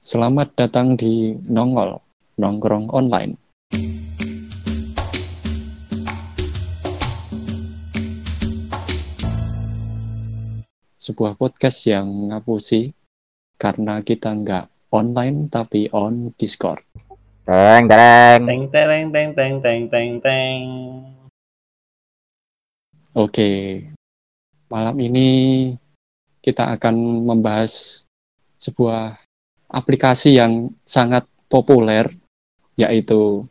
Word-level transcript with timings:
Selamat 0.00 0.56
datang 0.56 0.96
di 0.96 1.36
Nongol, 1.44 2.00
Nongkrong 2.40 2.88
Online. 2.88 3.36
Sebuah 10.96 11.36
podcast 11.36 11.84
yang 11.84 12.32
ngapusi 12.32 12.96
karena 13.60 14.00
kita 14.00 14.32
nggak 14.32 14.72
online 14.88 15.52
tapi 15.52 15.92
on 15.92 16.32
Discord. 16.32 16.80
Teng 17.44 17.84
teng. 17.84 18.40
Teng 18.48 18.64
teng 18.72 19.04
teng 19.12 19.28
teng 19.36 19.54
teng 19.60 19.82
teng 19.92 20.10
teng. 20.24 20.60
Oke, 23.12 23.84
malam 24.72 24.96
ini 24.96 25.28
kita 26.40 26.72
akan 26.72 27.28
membahas 27.28 28.00
sebuah 28.56 29.28
aplikasi 29.70 30.36
yang 30.36 30.74
sangat 30.82 31.24
populer, 31.46 32.10
yaitu 32.74 33.46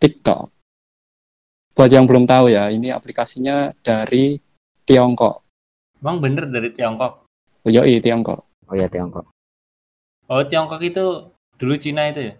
TikTok. 0.00 0.48
Buat 1.76 1.90
yang 1.92 2.08
belum 2.08 2.24
tahu 2.24 2.52
ya, 2.52 2.68
ini 2.72 2.92
aplikasinya 2.92 3.72
dari 3.84 4.40
Tiongkok. 4.84 5.44
Bang 6.00 6.18
bener 6.18 6.48
dari 6.48 6.72
Tiongkok. 6.72 7.28
Oh, 7.64 7.70
yoi, 7.70 8.00
Tiongkok. 8.00 8.40
Oh 8.72 8.76
ya 8.76 8.88
Tiongkok. 8.88 9.28
Oh 10.30 10.42
Tiongkok 10.48 10.80
itu 10.80 11.28
dulu 11.60 11.74
Cina 11.76 12.08
itu 12.08 12.32
ya? 12.32 12.34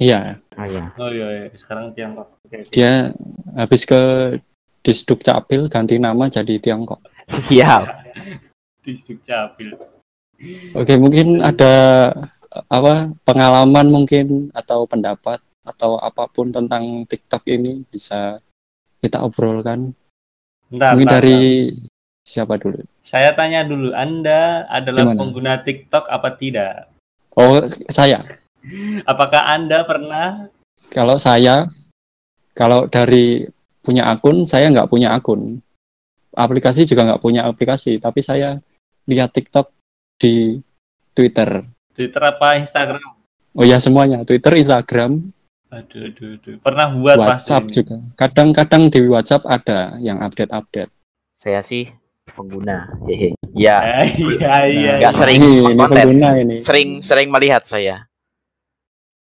Iya, 0.00 0.20
Oh 0.56 0.64
ya. 0.64 0.84
Oh 0.96 1.10
iya, 1.12 1.26
iya. 1.28 1.46
sekarang 1.60 1.92
Tiongkok. 1.92 2.40
Oke, 2.48 2.64
oke. 2.64 2.72
dia 2.72 3.12
habis 3.52 3.84
ke 3.84 4.00
Disduk 4.80 5.20
Capil 5.20 5.68
ganti 5.68 6.00
nama 6.00 6.24
jadi 6.32 6.56
Tiongkok. 6.56 7.04
Siap. 7.28 7.84
Di 8.84 8.96
Capil. 9.20 9.76
Oke, 10.72 10.96
mungkin 10.96 11.44
ada 11.44 11.74
eh, 12.48 12.64
apa 12.72 13.12
pengalaman 13.28 13.92
mungkin 13.92 14.48
atau 14.56 14.88
pendapat 14.88 15.38
atau 15.60 16.00
apa 16.00 16.24
pun 16.32 16.48
tentang 16.48 17.04
TikTok 17.04 17.44
ini 17.52 17.84
bisa 17.84 18.40
kita 19.04 19.20
obrolkan. 19.20 19.92
Bentar, 20.72 20.96
mungkin 20.96 21.08
bentar, 21.08 21.20
dari 21.20 21.40
bentar. 21.76 22.24
siapa 22.24 22.54
dulu? 22.56 22.80
Saya 23.04 23.36
tanya 23.36 23.66
dulu, 23.66 23.92
Anda 23.92 24.64
adalah 24.70 25.12
Gimana? 25.12 25.18
pengguna 25.20 25.52
TikTok 25.60 26.04
apa 26.08 26.28
tidak? 26.40 26.88
Oh, 27.36 27.60
saya. 27.92 28.24
Apakah 29.04 29.50
Anda 29.50 29.84
pernah? 29.84 30.48
Kalau 30.92 31.16
saya, 31.20 31.68
kalau 32.56 32.88
dari 32.88 33.44
punya 33.80 34.08
akun, 34.08 34.44
saya 34.48 34.68
nggak 34.72 34.88
punya 34.88 35.12
akun. 35.16 35.60
Aplikasi 36.32 36.86
juga 36.86 37.04
nggak 37.08 37.22
punya 37.22 37.44
aplikasi, 37.44 37.98
tapi 37.98 38.22
saya 38.22 38.62
lihat 39.10 39.34
TikTok 39.34 39.79
di 40.20 40.60
Twitter. 41.16 41.64
Twitter 41.96 42.22
apa 42.22 42.60
Instagram? 42.60 43.10
Oh 43.56 43.64
ya 43.66 43.80
semuanya, 43.80 44.22
Twitter, 44.22 44.54
Instagram, 44.54 45.32
Aduh, 45.70 46.10
aduh, 46.10 46.34
aduh. 46.34 46.54
Pernah 46.66 46.86
buat 46.98 47.14
WhatsApp 47.14 47.70
pasti 47.70 47.86
juga. 47.86 47.96
Kadang-kadang 48.18 48.90
di 48.90 49.00
WhatsApp 49.06 49.46
ada 49.46 49.94
yang 50.02 50.18
update-update. 50.18 50.90
Saya 51.30 51.62
sih 51.62 51.86
pengguna. 52.26 52.90
Hehe. 53.06 53.38
Ya. 53.54 53.78
Iya, 54.18 54.54
iya. 54.66 54.92
Nggak 54.98 55.14
iya. 55.14 55.20
sering 55.22 55.38
ini, 55.38 55.54
pengguna 55.78 56.30
ini. 56.42 56.56
Sering 56.58 56.88
sering 57.06 57.28
melihat 57.30 57.62
saya. 57.62 58.10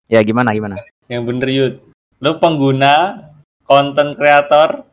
Ya 0.09 0.19
gimana 0.25 0.49
gimana? 0.57 0.81
Yang 1.05 1.23
bener 1.29 1.49
Yud. 1.53 1.73
Lu 2.17 2.41
pengguna, 2.41 3.21
konten 3.69 4.17
kreator, 4.17 4.89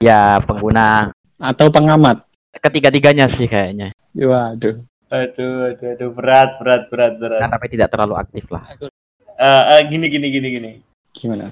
Ya 0.00 0.40
pengguna 0.40 1.12
Atau 1.36 1.68
pengamat. 1.68 2.24
ketiga-tiganya 2.50 3.26
sih 3.30 3.46
kayaknya. 3.46 3.94
Waduh. 4.14 4.82
Aduh, 5.10 5.74
aduh, 5.74 5.88
aduh, 5.98 6.10
berat, 6.14 6.50
berat, 6.62 6.82
berat, 6.86 7.12
berat. 7.18 7.40
Nah, 7.42 7.50
tapi 7.50 7.66
tidak 7.66 7.90
terlalu 7.90 8.14
aktif 8.14 8.46
lah. 8.46 8.62
Eh, 8.78 9.62
eh, 9.74 9.80
gini, 9.90 10.06
gini, 10.06 10.26
gini, 10.30 10.48
gini. 10.54 10.70
Gimana? 11.10 11.50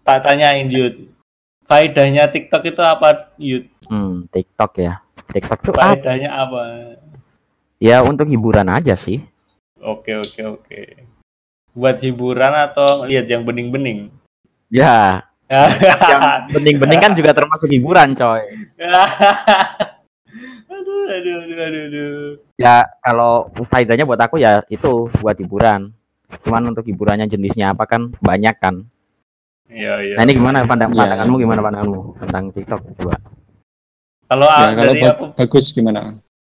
Tak 0.00 0.24
tanyain 0.24 0.72
Yud. 0.72 1.12
Faedahnya 1.68 2.32
TikTok 2.32 2.64
itu 2.64 2.80
apa, 2.80 3.36
Yud? 3.36 3.68
Hmm, 3.92 4.24
TikTok 4.32 4.80
ya. 4.80 5.04
TikTok 5.28 5.76
apa? 5.76 6.00
Faedahnya 6.00 6.32
apa? 6.32 6.60
Ya 7.76 8.00
untuk 8.00 8.24
hiburan 8.24 8.72
aja 8.72 8.96
sih. 8.96 9.20
Oke, 9.84 10.16
oke, 10.16 10.40
oke. 10.48 10.80
Buat 11.76 12.00
hiburan 12.00 12.56
atau 12.56 13.04
lihat 13.04 13.28
yang 13.28 13.44
bening-bening? 13.44 14.08
Ya, 14.72 15.28
yang 15.48 16.52
bening-bening 16.52 17.00
kan 17.00 17.16
juga 17.16 17.32
termasuk 17.32 17.72
hiburan, 17.72 18.12
coy. 18.12 18.44
aduh, 20.72 21.04
aduh, 21.08 21.34
aduh, 21.40 21.56
aduh, 21.56 21.82
aduh. 21.88 22.17
Ya 22.58 22.90
kalau 22.98 23.54
faedahnya 23.70 24.02
buat 24.02 24.18
aku 24.18 24.42
ya 24.42 24.66
itu 24.66 25.06
buat 25.22 25.38
hiburan. 25.38 25.94
Cuman 26.42 26.74
untuk 26.74 26.82
hiburannya 26.84 27.30
jenisnya 27.30 27.70
apa 27.70 27.86
kan 27.86 28.10
banyak 28.18 28.58
kan. 28.58 28.82
Iya, 29.70 29.94
iya. 30.02 30.14
Nah 30.18 30.22
ini 30.26 30.32
gimana 30.34 30.66
pandang 30.66 30.90
Ya. 30.90 31.06
pandanganmu 31.06 31.36
gimana 31.38 31.60
pandanganmu 31.62 32.00
tentang 32.26 32.44
TikTok 32.50 32.80
coba? 32.98 33.14
Kalau 34.28 34.46
Ya, 34.50 34.56
aku- 34.58 34.74
kalau 34.74 34.92
dari 34.92 35.00
aku 35.06 35.24
bagus 35.38 35.66
gimana? 35.70 36.00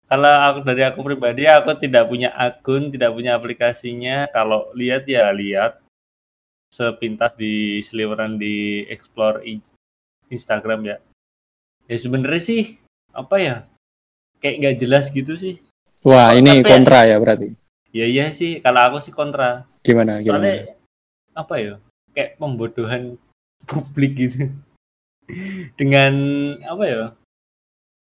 kalau 0.05 0.29
aku 0.53 0.59
dari 0.61 0.83
aku 0.85 0.99
pribadi 1.01 1.43
aku 1.49 1.81
tidak 1.81 2.05
punya 2.05 2.29
akun 2.37 2.93
tidak 2.93 3.09
punya 3.09 3.33
aplikasinya 3.33 4.29
kalau 4.29 4.69
lihat 4.77 5.09
ya 5.09 5.33
lihat 5.33 5.81
sepintas 6.69 7.33
di 7.33 7.81
seliweran 7.81 8.37
di 8.37 8.85
explore 8.85 9.41
in- 9.41 9.65
Instagram 10.29 10.85
ya 10.85 10.97
ya 11.89 11.97
sebenarnya 11.97 12.37
sih 12.45 12.77
apa 13.17 13.35
ya 13.41 13.55
kayak 14.45 14.55
nggak 14.61 14.75
jelas 14.77 15.09
gitu 15.09 15.33
sih 15.33 15.57
Wah, 16.05 16.31
Oh, 16.31 16.37
ini 16.37 16.61
tapi- 16.61 16.69
kontra 16.69 16.99
ya 17.03 17.17
berarti. 17.17 17.49
ya 17.89 18.05
iya 18.05 18.29
sih 18.29 18.59
kalau 18.59 18.81
aku 18.83 18.97
sih 19.01 19.09
kontra 19.09 19.65
Gimana? 19.81 20.19
Gimana? 20.19 20.35
soalnya 20.37 20.57
apa 21.33 21.53
ya 21.57 21.73
kayak 22.11 22.35
pembodohan 22.35 23.15
publik 23.63 24.13
gitu 24.13 24.51
dengan 25.79 26.13
apa 26.61 26.83
ya 26.83 27.01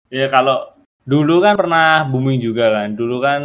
ya 0.08 0.26
kalau 0.28 0.72
dulu 1.02 1.40
kan 1.40 1.54
pernah 1.54 2.02
booming 2.04 2.38
juga 2.38 2.72
kan 2.72 2.88
dulu 2.92 3.20
kan 3.20 3.42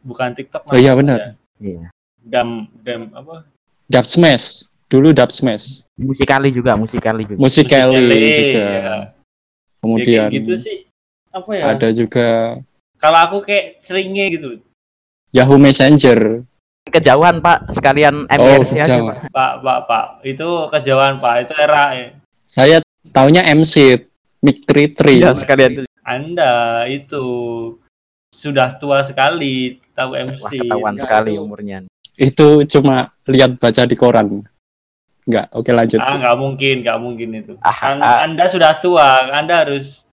bukan 0.00 0.30
TikTok 0.32 0.66
Oh 0.66 0.76
iya, 0.76 0.92
benar. 0.92 1.18
ya. 1.18 1.30
Iya. 1.58 1.82
dam 2.20 2.48
dam 2.82 3.08
apa 3.12 3.46
Dub 3.88 4.04
Smash. 4.04 4.68
Dulu 4.88 5.12
Dub 5.12 5.28
Smash. 5.28 5.84
Musikali 5.96 6.48
juga, 6.48 6.72
musikali 6.74 7.24
juga. 7.24 7.40
Musikali 7.40 7.92
Musikali, 7.96 8.32
juga. 8.36 8.60
ya. 8.60 8.68
Ya, 8.68 8.96
Kemudian 9.78 10.26
kayak 10.28 10.36
gitu 10.36 10.52
sih 10.58 10.78
apa 11.30 11.50
ya 11.52 11.64
ada 11.70 11.88
juga 11.92 12.28
kalau 12.98 13.18
aku 13.20 13.36
kayak 13.42 13.80
seringnya 13.80 14.28
gitu 14.28 14.58
Yahoo 15.30 15.56
Messenger. 15.56 16.42
Kejauhan 16.84 17.38
Pak, 17.38 17.68
sekalian 17.70 18.24
Oh, 18.24 18.32
MRC 18.32 18.72
aja 18.74 18.96
kejauhan. 18.96 19.16
Pak. 19.20 19.28
pak 19.28 19.52
pak 19.60 19.78
pak 19.84 20.04
itu 20.24 20.48
kejauhan 20.72 21.14
pak 21.18 21.34
itu 21.44 21.52
era 21.54 21.84
ya. 21.92 22.08
Saya 22.42 22.76
taunya 23.10 23.44
MC 23.44 24.08
Mic 24.40 24.64
33. 24.64 25.12
Iya 25.12 25.30
sekalian. 25.36 25.70
anda 26.00 26.52
itu 26.88 27.24
sudah 28.32 28.80
tua 28.80 29.04
sekali 29.04 29.76
tahu 29.92 30.16
Wah 30.16 30.24
MC 30.24 30.44
ketahuan 30.56 30.96
Enggak, 30.96 31.04
sekali 31.04 31.32
itu- 31.34 31.42
umurnya. 31.44 31.78
Itu 32.16 32.48
cuma 32.64 33.12
lihat 33.28 33.60
baca 33.60 33.82
di 33.84 33.94
koran. 33.94 34.48
Enggak, 35.22 35.46
oke 35.52 35.68
lanjut. 35.68 36.00
Ah, 36.00 36.16
nggak 36.16 36.36
mungkin, 36.36 36.74
nggak 36.80 36.98
mungkin 36.98 37.28
itu. 37.36 37.52
Ah, 37.60 37.92
An- 37.92 38.00
ah. 38.00 38.24
Anda 38.24 38.48
sudah 38.48 38.80
tua, 38.80 39.28
Anda 39.28 39.60
harus 39.60 40.07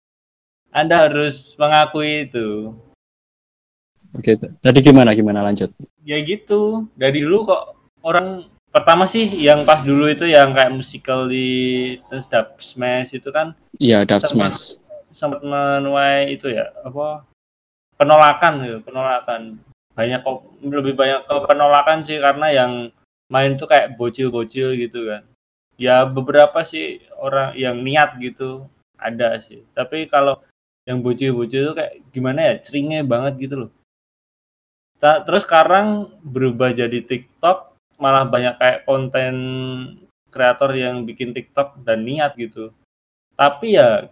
Anda 0.75 1.07
harus 1.07 1.55
mengakui 1.55 2.27
itu. 2.27 2.75
Oke, 4.11 4.35
tadi 4.35 4.79
gimana 4.83 5.15
gimana 5.15 5.39
lanjut? 5.43 5.71
Ya 6.03 6.19
gitu. 6.19 6.87
Dari 6.99 7.23
dulu 7.23 7.47
kok 7.47 7.63
orang 8.03 8.47
pertama 8.75 9.07
sih 9.07 9.23
yang 9.23 9.63
pas 9.63 9.83
dulu 9.87 10.11
itu 10.11 10.27
yang 10.27 10.51
kayak 10.51 10.75
musical 10.75 11.31
di 11.31 11.47
terus 12.11 12.27
dub 12.27 12.59
smash 12.59 13.15
itu 13.15 13.31
kan 13.31 13.55
Iya, 13.79 14.03
Dub. 14.03 14.19
Smash. 14.19 14.79
sempat 15.15 15.39
menuai 15.47 16.35
itu 16.35 16.51
ya 16.51 16.67
apa 16.83 17.23
penolakan 17.95 18.67
gitu, 18.67 18.77
penolakan. 18.83 19.63
Banyak 19.95 20.27
kok 20.27 20.43
lebih 20.59 20.91
banyak 20.91 21.23
ke 21.23 21.35
penolakan 21.47 22.03
sih 22.03 22.19
karena 22.19 22.51
yang 22.51 22.71
main 23.31 23.55
tuh 23.55 23.63
kayak 23.71 23.95
bocil-bocil 23.95 24.75
gitu 24.75 25.07
kan. 25.07 25.23
Ya 25.79 26.03
beberapa 26.03 26.67
sih 26.67 26.99
orang 27.15 27.55
yang 27.55 27.79
niat 27.79 28.19
gitu 28.19 28.67
ada 28.99 29.39
sih. 29.39 29.63
Tapi 29.71 30.11
kalau 30.11 30.43
yang 30.85 31.01
bocil-bocil 31.01 31.73
tuh 31.73 31.75
kayak 31.77 31.93
gimana 32.13 32.39
ya, 32.41 32.53
ceringnya 32.61 33.01
banget 33.05 33.33
gitu 33.49 33.55
loh. 33.65 33.71
Ta- 35.01 35.21
terus 35.25 35.43
sekarang 35.43 36.13
berubah 36.21 36.71
jadi 36.71 37.01
TikTok, 37.03 37.75
malah 37.97 38.23
banyak 38.25 38.55
kayak 38.61 38.79
konten 38.85 39.35
kreator 40.29 40.71
yang 40.77 41.03
bikin 41.03 41.33
TikTok 41.33 41.81
dan 41.83 42.05
niat 42.05 42.37
gitu. 42.37 42.71
Tapi 43.35 43.75
ya 43.75 44.07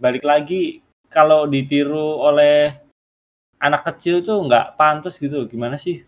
balik 0.00 0.24
lagi 0.24 0.80
kalau 1.12 1.44
ditiru 1.44 2.22
oleh 2.22 2.72
anak 3.60 3.84
kecil 3.92 4.24
tuh 4.24 4.40
nggak 4.48 4.80
pantas 4.80 5.20
gitu 5.20 5.44
gimana 5.44 5.76
sih 5.76 6.00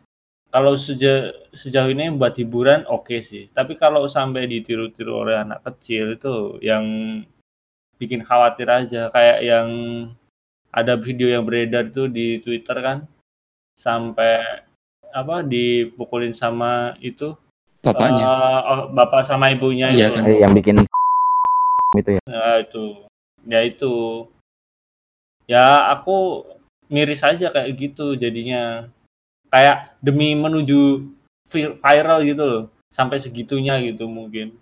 kalau 0.48 0.76
seja- 0.76 1.32
sejauh 1.52 1.92
ini 1.92 2.08
buat 2.16 2.32
hiburan 2.40 2.88
oke 2.88 3.20
sih 3.20 3.52
tapi 3.52 3.76
kalau 3.76 4.08
sampai 4.08 4.48
ditiru-tiru 4.48 5.12
oleh 5.12 5.36
anak 5.36 5.60
kecil 5.68 6.16
itu 6.16 6.56
yang 6.64 6.84
bikin 8.02 8.26
khawatir 8.26 8.66
aja 8.66 9.14
kayak 9.14 9.38
yang 9.46 9.68
ada 10.74 10.98
video 10.98 11.30
yang 11.30 11.46
beredar 11.46 11.94
tuh 11.94 12.10
di 12.10 12.42
Twitter 12.42 12.74
kan 12.82 12.98
sampai 13.78 14.42
apa 15.12 15.44
dipukulin 15.44 16.34
sama 16.34 16.96
itu 16.98 17.36
bapaknya. 17.84 18.26
oh, 18.64 18.82
bapak 18.90 19.28
sama 19.28 19.52
ibunya 19.52 19.92
Iya 19.92 20.08
itu. 20.08 20.16
kan. 20.18 20.24
Yang 20.26 20.52
bikin 20.58 20.76
itu 22.00 22.10
ya. 22.16 22.22
Nah, 22.24 22.56
itu. 22.64 22.84
Ya 23.44 23.60
itu. 23.66 23.94
Ya 25.44 25.66
aku 25.92 26.48
miris 26.88 27.20
aja 27.20 27.52
kayak 27.52 27.70
gitu 27.76 28.16
jadinya. 28.16 28.88
Kayak 29.52 29.92
demi 30.00 30.32
menuju 30.32 31.12
vi- 31.52 31.76
viral 31.76 32.24
gitu 32.24 32.42
loh. 32.42 32.64
Sampai 32.88 33.20
segitunya 33.20 33.76
gitu 33.84 34.08
mungkin. 34.08 34.56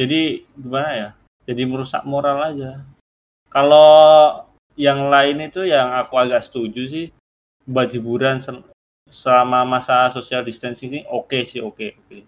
Jadi 0.00 0.44
gimana 0.56 0.90
ya? 0.96 1.10
Jadi 1.46 1.62
merusak 1.62 2.02
moral 2.02 2.42
aja. 2.42 2.82
Kalau 3.48 4.42
yang 4.76 5.08
lain 5.08 5.46
itu 5.46 5.64
yang 5.64 5.94
aku 5.96 6.18
agak 6.18 6.44
setuju 6.44 6.82
sih 6.90 7.06
buat 7.64 7.88
hiburan 7.88 8.42
sel- 8.42 8.66
selama 9.08 9.62
masa 9.62 10.10
social 10.10 10.42
distancing 10.42 10.90
sih 10.90 11.02
oke 11.06 11.38
sih 11.46 11.62
oke 11.62 11.94
oke. 11.96 12.18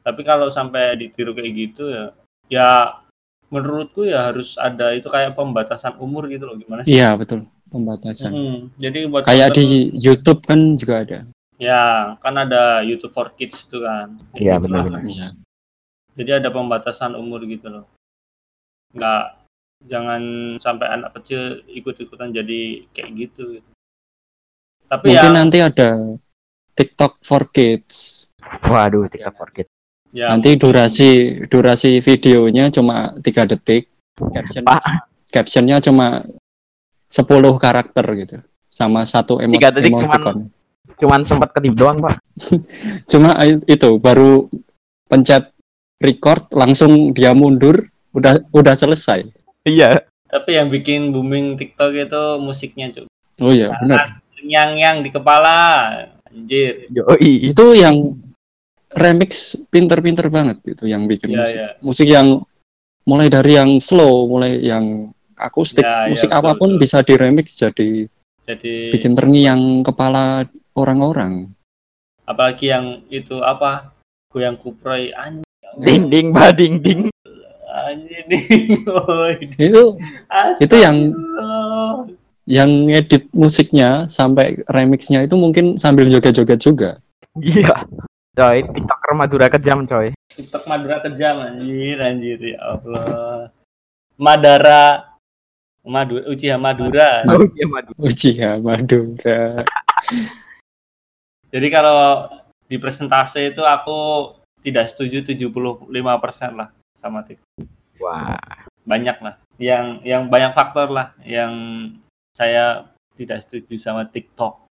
Tapi 0.00 0.20
kalau 0.24 0.48
sampai 0.48 0.96
ditiru 0.96 1.34
kayak 1.36 1.52
gitu 1.52 1.90
ya 1.90 2.04
ya 2.50 2.68
menurutku 3.50 4.06
ya 4.06 4.30
harus 4.30 4.54
ada 4.54 4.94
itu 4.94 5.10
kayak 5.10 5.34
pembatasan 5.34 5.98
umur 5.98 6.30
gitu 6.30 6.46
loh 6.46 6.54
gimana 6.56 6.86
sih? 6.86 6.94
Iya 6.96 7.18
betul 7.18 7.50
pembatasan. 7.70 8.30
Hmm, 8.30 8.58
jadi 8.78 9.06
buat 9.10 9.26
Kayak 9.26 9.58
di 9.58 9.90
YouTube 9.94 10.42
kan 10.46 10.74
juga 10.78 10.94
ada. 11.06 11.18
ya 11.60 12.16
kan 12.24 12.34
ada 12.40 12.80
YouTube 12.80 13.12
for 13.12 13.28
Kids 13.36 13.68
itu 13.68 13.84
kan. 13.84 14.16
Iya, 14.32 14.56
gitu 14.56 14.70
lah. 14.72 14.86
benar-benar. 14.86 15.02
Iya. 15.04 15.28
Jadi 16.16 16.30
ada 16.40 16.48
pembatasan 16.48 17.12
umur 17.18 17.44
gitu 17.44 17.68
loh. 17.68 17.84
Nggak 18.94 19.22
jangan 19.88 20.22
sampai 20.60 20.86
anak 20.92 21.16
kecil 21.20 21.64
ikut-ikutan 21.70 22.34
jadi 22.34 22.84
kayak 22.92 23.10
gitu. 23.16 23.58
gitu. 23.58 23.68
Tapi 24.90 25.14
Mungkin 25.14 25.32
ya, 25.32 25.38
nanti 25.38 25.58
ada 25.62 26.18
TikTok 26.74 27.22
for 27.22 27.48
Kids. 27.54 28.26
Waduh, 28.66 29.06
TikTok 29.06 29.34
for 29.38 29.50
kids. 29.54 29.70
ya 30.10 30.26
Nanti 30.34 30.58
durasi 30.58 31.42
durasi 31.46 32.02
videonya 32.02 32.66
cuma 32.74 33.14
tiga 33.22 33.46
detik. 33.46 33.86
Caption 34.18 34.66
Pak. 34.66 34.82
captionnya 35.30 35.78
cuma 35.78 36.26
10 37.08 37.30
karakter 37.62 38.04
gitu. 38.18 38.36
Sama 38.70 39.06
satu 39.06 39.38
emot 39.38 39.62
Tiga 39.62 39.70
detik 39.70 39.94
emoticon. 39.94 40.50
Cuman 41.00 41.24
sempat 41.24 41.56
ketip 41.56 41.74
doang, 41.74 41.98
Pak. 42.04 42.20
Cuma 43.10 43.32
itu 43.46 43.90
baru 43.96 44.46
pencet 45.08 45.50
record 45.96 46.52
langsung 46.52 47.16
dia 47.16 47.32
mundur 47.32 47.89
udah 48.12 48.40
udah 48.50 48.74
selesai. 48.74 49.26
Iya. 49.62 50.02
tapi 50.26 50.54
yang 50.54 50.70
bikin 50.70 51.10
booming 51.10 51.58
TikTok 51.58 51.90
itu 51.92 52.22
musiknya 52.38 52.94
cuy. 52.94 53.10
Oh 53.38 53.50
iya 53.50 53.74
benar. 53.76 54.22
Yang 54.40 54.70
yang 54.78 54.96
di 55.02 55.10
kepala 55.10 55.58
anjir. 56.24 56.86
Yoi. 56.88 57.50
Itu 57.50 57.74
yang 57.74 58.14
remix 58.90 59.54
pinter-pinter 59.68 60.26
banget 60.28 60.62
itu 60.64 60.86
yang 60.86 61.06
bikin 61.06 61.30
Iya, 61.30 61.38
musik. 61.38 61.56
iya. 61.56 61.68
Musik 61.82 62.08
yang 62.08 62.28
mulai 63.02 63.26
dari 63.26 63.58
yang 63.58 63.78
slow, 63.78 64.26
mulai 64.26 64.62
yang 64.62 65.10
akustik, 65.34 65.82
Ya, 65.82 66.06
ya, 66.06 66.14
musik 66.14 66.30
betul, 66.30 66.38
apa 66.38 66.50
pun 66.54 66.70
betul. 66.74 66.80
bisa 66.80 66.98
diremix 67.02 67.46
jadi 67.56 67.90
Jadi 68.46 68.74
bikin 68.94 69.12
terngiang 69.14 69.62
kepala 69.82 70.46
orang-orang. 70.74 71.50
apalagi 72.22 72.70
yang 72.70 73.02
itu 73.10 73.42
apa? 73.42 73.90
Goyang 74.30 74.54
kuproy 74.56 75.10
anjir. 75.10 75.42
Ding 75.74 76.06
ding 76.06 76.30
ba 76.30 76.54
ding 76.54 76.78
nih. 78.26 78.44
Woi. 78.86 79.34
Itu 79.58 79.96
Itu 80.60 80.76
yang- 80.76 81.14
yang 82.50 82.90
ngedit 82.90 83.30
musiknya 83.30 84.10
sampai 84.10 84.58
remixnya 84.66 85.22
itu 85.22 85.38
mungkin 85.38 85.78
sambil 85.78 86.10
joget-joget 86.10 86.58
juga. 86.58 86.90
Iya. 87.38 87.86
Coy, 88.34 88.66
TikToker 88.66 89.12
Madura 89.14 89.46
kejam, 89.46 89.86
coy. 89.86 90.10
TikTok 90.34 90.66
Madura 90.66 90.98
kejam 90.98 91.38
anjir 91.46 91.98
anjir 92.02 92.38
ya 92.42 92.58
Allah. 92.74 93.54
Madara 94.18 95.14
Madura 95.86 96.26
Uchiha 96.26 96.58
Madura. 96.58 97.22
Iya 97.22 97.66
Madura. 97.70 97.98
Uchiha 98.02 98.50
Madura. 98.58 99.40
Jadi 101.50 101.66
kalau 101.70 102.30
di 102.66 102.76
presentase 102.78 103.50
itu 103.54 103.62
aku 103.62 104.30
tidak 104.62 104.90
setuju 104.94 105.22
75% 105.26 105.90
lah 106.54 106.70
sama 107.00 107.24
TikTok. 107.24 107.64
Wah. 107.98 108.36
Banyak 108.84 109.16
lah. 109.24 109.34
Yang 109.56 109.86
yang 110.04 110.22
banyak 110.28 110.52
faktor 110.52 110.88
lah 110.88 111.12
yang 111.24 111.52
saya 112.36 112.88
tidak 113.16 113.44
setuju 113.44 113.76
sama 113.80 114.04
TikTok. 114.04 114.68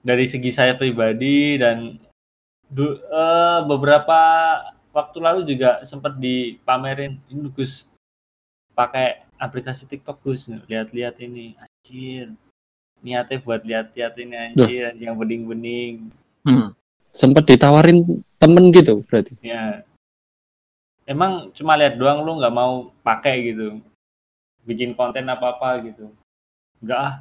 Dari 0.00 0.24
segi 0.24 0.50
saya 0.50 0.74
pribadi 0.74 1.60
dan 1.60 2.00
du- 2.66 2.98
eh, 2.98 3.60
beberapa 3.68 4.18
waktu 4.90 5.18
lalu 5.20 5.40
juga 5.46 5.84
sempat 5.84 6.16
dipamerin 6.16 7.20
ini 7.28 7.52
Gus 7.52 7.84
pakai 8.74 9.22
aplikasi 9.36 9.84
TikTok 9.86 10.18
Gus 10.24 10.48
lihat-lihat 10.66 11.20
ini 11.20 11.54
anjir 11.54 12.32
niatnya 13.00 13.38
buat 13.40 13.62
lihat-lihat 13.62 14.14
ini 14.18 14.34
anjir 14.36 14.96
yang 14.96 15.14
bening-bening 15.14 16.10
Hmm. 16.40 16.72
Sempet 17.12 17.44
ditawarin 17.44 18.24
temen 18.40 18.72
gitu 18.72 19.04
berarti. 19.04 19.36
ya 19.44 19.84
emang 21.10 21.50
cuma 21.58 21.74
lihat 21.74 21.98
doang 21.98 22.22
lu 22.22 22.38
nggak 22.38 22.54
mau 22.54 22.94
pakai 23.02 23.50
gitu 23.50 23.82
bikin 24.62 24.94
konten 24.94 25.26
apa 25.26 25.58
apa 25.58 25.82
gitu 25.82 26.06
nggak 26.78 27.00
ah 27.00 27.14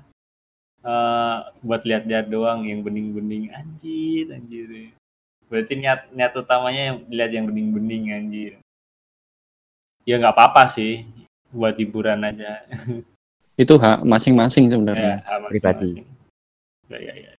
Eh, 0.79 1.37
buat 1.59 1.83
lihat-lihat 1.83 2.31
doang 2.31 2.63
yang 2.63 2.79
bening-bening 2.79 3.51
anjir 3.51 4.31
anjir 4.31 4.95
berarti 5.51 5.75
niat 5.75 6.07
niat 6.15 6.31
utamanya 6.39 6.81
yang 6.95 6.97
lihat 7.11 7.31
yang 7.35 7.45
bening-bening 7.51 8.15
anjir 8.15 8.63
ya 10.07 10.15
nggak 10.15 10.31
apa-apa 10.31 10.71
sih 10.71 11.03
buat 11.51 11.75
hiburan 11.75 12.23
aja 12.23 12.63
Itu 13.59 13.75
hak 13.75 14.07
masing-masing 14.07 14.71
ya, 14.71 14.79
sebenarnya. 14.79 15.15
masing-masing. 15.19 15.49
Pribadi. 15.51 15.91
ya, 16.87 16.99
ya, 17.03 17.13
ya. 17.27 17.31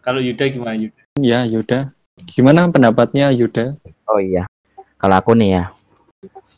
kalau 0.00 0.24
Yuda 0.24 0.48
gimana 0.48 0.80
Yuda 0.80 1.02
Ya, 1.20 1.44
Yuda. 1.44 1.92
Gimana 2.24 2.72
pendapatnya 2.72 3.28
Yuda? 3.36 3.76
Oh 4.08 4.16
iya. 4.16 4.48
Kalau 4.98 5.14
aku 5.14 5.32
nih 5.38 5.50
ya. 5.54 5.64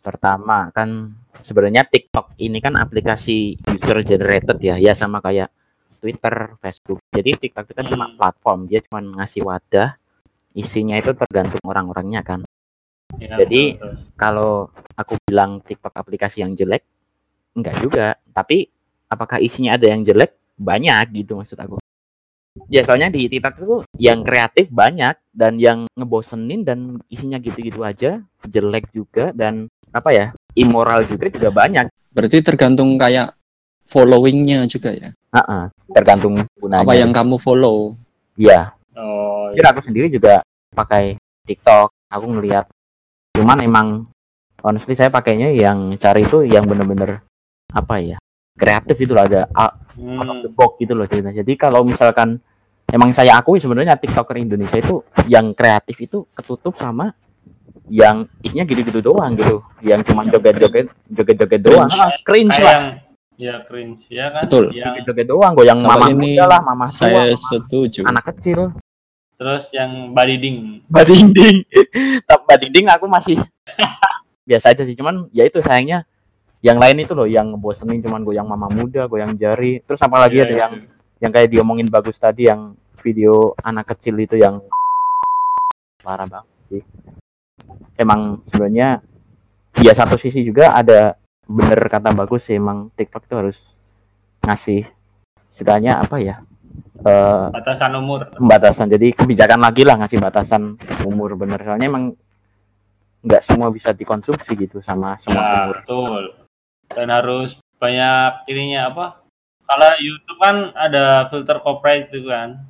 Pertama 0.01 0.73
kan 0.73 1.13
sebenarnya 1.45 1.85
TikTok 1.85 2.41
ini 2.41 2.57
kan 2.65 2.73
aplikasi 2.81 3.61
user 3.69 4.01
generated 4.01 4.59
ya. 4.65 4.81
Ya 4.81 4.97
sama 4.97 5.21
kayak 5.21 5.53
Twitter, 6.01 6.57
Facebook. 6.65 7.05
Jadi 7.13 7.37
TikTok 7.37 7.69
itu 7.69 7.75
kan 7.77 7.87
cuma 7.93 8.09
Hmm. 8.09 8.17
platform, 8.17 8.61
dia 8.65 8.81
cuma 8.81 9.05
ngasih 9.05 9.45
wadah. 9.45 10.01
Isinya 10.57 10.97
itu 10.97 11.13
tergantung 11.13 11.61
orang-orangnya 11.69 12.25
kan. 12.25 12.41
Ya, 13.21 13.37
Jadi- 13.45 13.77
betul. 13.77 13.93
Kalau 14.17 14.53
aku 14.97 15.21
bilang 15.29 15.61
TikTok 15.61 15.93
aplikasi 15.93 16.41
yang 16.41 16.57
jelek, 16.57 16.81
enggak 17.53 17.77
juga. 17.85 18.17
Tapi 18.33 18.65
apakah 19.07 19.37
isinya 19.45 19.77
ada 19.77 19.85
yang 19.85 20.01
jelek? 20.01 20.33
Banyak 20.57 21.13
gitu 21.13 21.37
maksud 21.37 21.61
aku. 21.61 21.77
Ya 22.69 22.85
soalnya 22.85 23.09
di 23.09 23.27
TikTok 23.27 23.55
itu 23.63 23.77
yang 23.97 24.21
kreatif 24.21 24.69
banyak 24.69 25.17
dan 25.33 25.57
yang 25.57 25.89
ngebosenin 25.97 26.63
dan 26.63 27.01
isinya 27.09 27.41
gitu-gitu 27.41 27.81
aja, 27.81 28.21
jelek 28.45 28.93
juga 28.93 29.33
dan 29.33 29.67
apa 29.91 30.11
ya? 30.13 30.27
immoral 30.59 31.07
juga 31.07 31.31
juga 31.31 31.49
banyak. 31.55 31.87
Berarti 32.11 32.43
tergantung 32.43 32.99
kayak 32.99 33.39
followingnya 33.87 34.67
juga 34.67 34.91
ya. 34.91 35.15
Heeh, 35.31 35.63
tergantung 35.95 36.43
gunanya. 36.59 36.83
Apa 36.83 36.99
yang 36.99 37.15
kamu 37.15 37.39
follow. 37.39 37.95
Iya. 38.35 38.75
oh 38.99 39.55
Jujur 39.55 39.67
aku 39.71 39.81
sendiri 39.87 40.11
juga 40.11 40.43
pakai 40.75 41.15
TikTok. 41.47 41.95
Aku 42.11 42.27
ngelihat 42.27 42.67
cuman 43.39 43.63
emang 43.63 43.87
honestly 44.67 44.99
saya 44.99 45.07
pakainya 45.15 45.55
yang 45.55 45.95
cari 45.97 46.27
itu 46.27 46.43
yang 46.43 46.67
bener-bener 46.67 47.23
apa 47.71 48.03
ya? 48.03 48.19
kreatif 48.59 48.99
itu 49.01 49.15
loh 49.15 49.25
ada 49.25 49.47
out 49.57 49.79
Hmm. 50.01 50.23
of 50.23 50.37
the 50.47 50.51
box 50.51 50.81
gitu 50.81 50.97
loh 50.97 51.05
ceritanya. 51.05 51.43
Jadi 51.45 51.53
kalau 51.61 51.85
misalkan 51.85 52.41
emang 52.91 53.11
saya 53.11 53.37
akui 53.37 53.59
sebenarnya 53.59 53.97
TikToker 53.97 54.37
Indonesia 54.37 54.77
itu 54.77 55.03
yang 55.27 55.51
kreatif 55.53 55.97
itu 55.99 56.27
ketutup 56.31 56.77
sama 56.77 57.15
yang 57.91 58.23
isinya 58.41 58.63
gitu-gitu 58.63 59.03
doang 59.03 59.35
gitu. 59.35 59.63
Yang 59.83 60.11
cuma 60.11 60.23
joget-joget 60.25 60.87
joget-joget 61.11 61.61
doang. 61.61 61.91
Cringe. 61.91 61.99
Ah, 61.99 62.13
cringe 62.23 62.53
kayak 62.53 62.63
lah. 62.63 62.75
yang 62.75 62.87
ya 63.41 63.55
cringe 63.65 64.03
ya 64.07 64.27
kan 64.31 64.43
Betul. 64.45 64.65
yang 64.71 64.95
Joget-joget 64.95 65.27
doang 65.27 65.53
gue 65.57 65.65
yang 65.65 65.81
mama 65.81 66.07
ini 66.07 66.37
muda 66.37 66.45
lah, 66.47 66.61
mama 66.61 66.85
tua, 66.85 66.93
Saya 66.93 67.25
mama 67.25 67.35
setuju. 67.35 68.01
anak 68.05 68.25
kecil. 68.35 68.61
terus 69.35 69.73
yang 69.73 70.13
badiding 70.13 70.85
Badinding. 70.85 71.65
Tapi 72.29 72.43
badinding 72.53 72.87
aku 72.93 73.09
masih 73.09 73.41
biasa 74.49 74.77
aja 74.77 74.85
sih. 74.85 74.93
Cuman 74.93 75.33
ya 75.33 75.49
itu 75.49 75.65
sayangnya 75.65 76.05
yang 76.61 76.77
lain 76.77 77.01
itu 77.01 77.17
loh 77.17 77.25
yang 77.25 77.57
ngebosenin 77.57 78.05
cuman 78.05 78.21
goyang 78.21 78.45
mama 78.45 78.69
muda, 78.69 79.09
goyang 79.09 79.33
jari. 79.41 79.81
Terus 79.81 79.97
apalagi 79.99 80.37
Iya, 80.37 80.45
ada 80.45 80.53
iya. 80.53 80.61
yang 80.61 80.73
yang 81.21 81.33
kayak 81.33 81.49
diomongin 81.49 81.89
bagus 81.89 82.21
tadi 82.21 82.53
yang 82.53 82.77
video 83.01 83.57
anak 83.65 83.97
kecil 83.97 84.17
itu 84.21 84.37
yang 84.37 84.61
parah 86.01 86.29
banget 86.29 86.57
sih. 86.71 86.83
Emang 87.97 88.41
sebenarnya 88.49 89.05
ya 89.81 89.93
satu 89.93 90.17
sisi 90.17 90.45
juga 90.45 90.73
ada 90.77 91.17
bener 91.45 91.81
kata 91.91 92.15
bagus 92.15 92.47
sih 92.47 92.57
emang 92.57 92.95
TikTok 92.95 93.27
itu 93.27 93.35
harus 93.35 93.59
ngasih 94.47 94.87
istilahnya 95.53 96.01
apa 96.01 96.17
ya 96.23 96.37
eh 97.01 97.47
batasan 97.53 97.97
umur. 97.97 98.29
pembatasan 98.37 98.89
jadi 98.93 99.13
kebijakan 99.17 99.61
lagi 99.61 99.83
lah 99.83 99.99
ngasih 100.01 100.21
batasan 100.21 100.77
umur 101.05 101.35
bener. 101.37 101.61
Soalnya 101.65 101.89
emang 101.89 102.05
nggak 103.21 103.45
semua 103.49 103.69
bisa 103.69 103.93
dikonsumsi 103.93 104.53
gitu 104.57 104.81
sama 104.85 105.17
semua 105.25 105.41
ya 105.41 105.57
umur. 105.69 105.77
betul. 105.81 106.23
Dan 106.91 107.09
harus 107.09 107.57
banyak 107.81 108.45
ininya 108.53 108.93
apa 108.93 109.07
kalau 109.65 109.91
YouTube 110.03 110.41
kan 110.43 110.57
ada 110.77 111.31
filter 111.33 111.57
copyright 111.63 112.11
itu 112.13 112.29
kan 112.29 112.61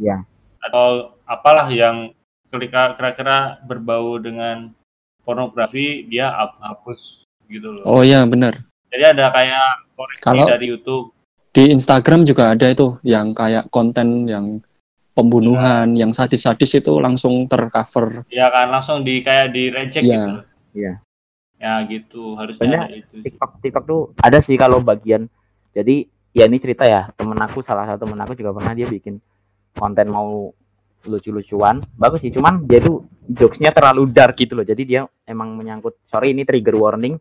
Iya. 0.00 0.24
atau 0.60 0.86
apalah 1.24 1.68
yang 1.68 2.12
ketika 2.48 2.92
kira-kira 2.94 3.36
berbau 3.62 4.16
dengan 4.16 4.72
pornografi 5.22 6.04
dia 6.04 6.28
hap- 6.30 6.58
hapus 6.58 7.24
gitu 7.46 7.70
loh 7.70 7.84
Oh 7.86 8.00
iya 8.00 8.24
benar. 8.24 8.56
jadi 8.88 9.12
ada 9.12 9.28
kayak 9.30 9.66
koreksi 9.94 10.24
Kalau- 10.24 10.48
dari 10.48 10.66
YouTube 10.66 11.06
Di 11.50 11.66
Instagram 11.66 12.22
juga 12.22 12.54
ada 12.54 12.64
itu 12.64 12.94
yang 13.02 13.34
kayak 13.34 13.66
konten 13.68 14.24
yang 14.24 14.62
pembunuhan, 15.10 15.92
yang 15.92 16.14
sadis-sadis 16.14 16.78
itu 16.78 16.94
langsung 16.96 17.44
tercover. 17.44 18.22
ya 18.30 18.46
kan 18.46 18.70
langsung 18.70 19.02
di 19.02 19.18
kayak 19.20 19.50
di 19.50 19.66
reject 19.68 20.06
Iya. 20.06 20.14
gitu 20.16 20.38
Iya. 20.72 20.92
ya 21.58 21.72
gitu 21.84 22.22
harusnya 22.38 22.62
Banyak 22.62 22.80
ada 22.80 22.94
itu 22.94 23.14
TikTok 23.20 23.50
TikTok 23.60 23.84
tuh 23.84 24.00
ada 24.16 24.38
sih 24.40 24.54
kalau 24.54 24.78
bagian 24.80 25.26
jadi 25.70 26.06
ya 26.30 26.46
ini 26.46 26.56
cerita 26.56 26.86
ya 26.86 27.10
temen 27.12 27.36
aku 27.36 27.60
salah 27.60 27.84
satu 27.84 28.06
temen 28.06 28.16
aku 28.16 28.32
juga 28.32 28.54
pernah 28.54 28.72
dia 28.72 28.86
bikin 28.86 29.18
konten 29.74 30.08
mau 30.08 30.50
lucu-lucuan. 31.00 31.80
Bagus 31.96 32.20
sih 32.20 32.30
cuman 32.30 32.64
dia 32.64 32.78
tuh 32.78 33.06
jokesnya 33.24 33.72
terlalu 33.72 34.10
dark 34.10 34.36
gitu 34.36 34.54
loh. 34.54 34.64
Jadi 34.64 34.82
dia 34.84 35.00
emang 35.24 35.56
menyangkut 35.56 35.96
sorry 36.06 36.32
ini 36.32 36.44
trigger 36.44 36.76
warning 36.76 37.16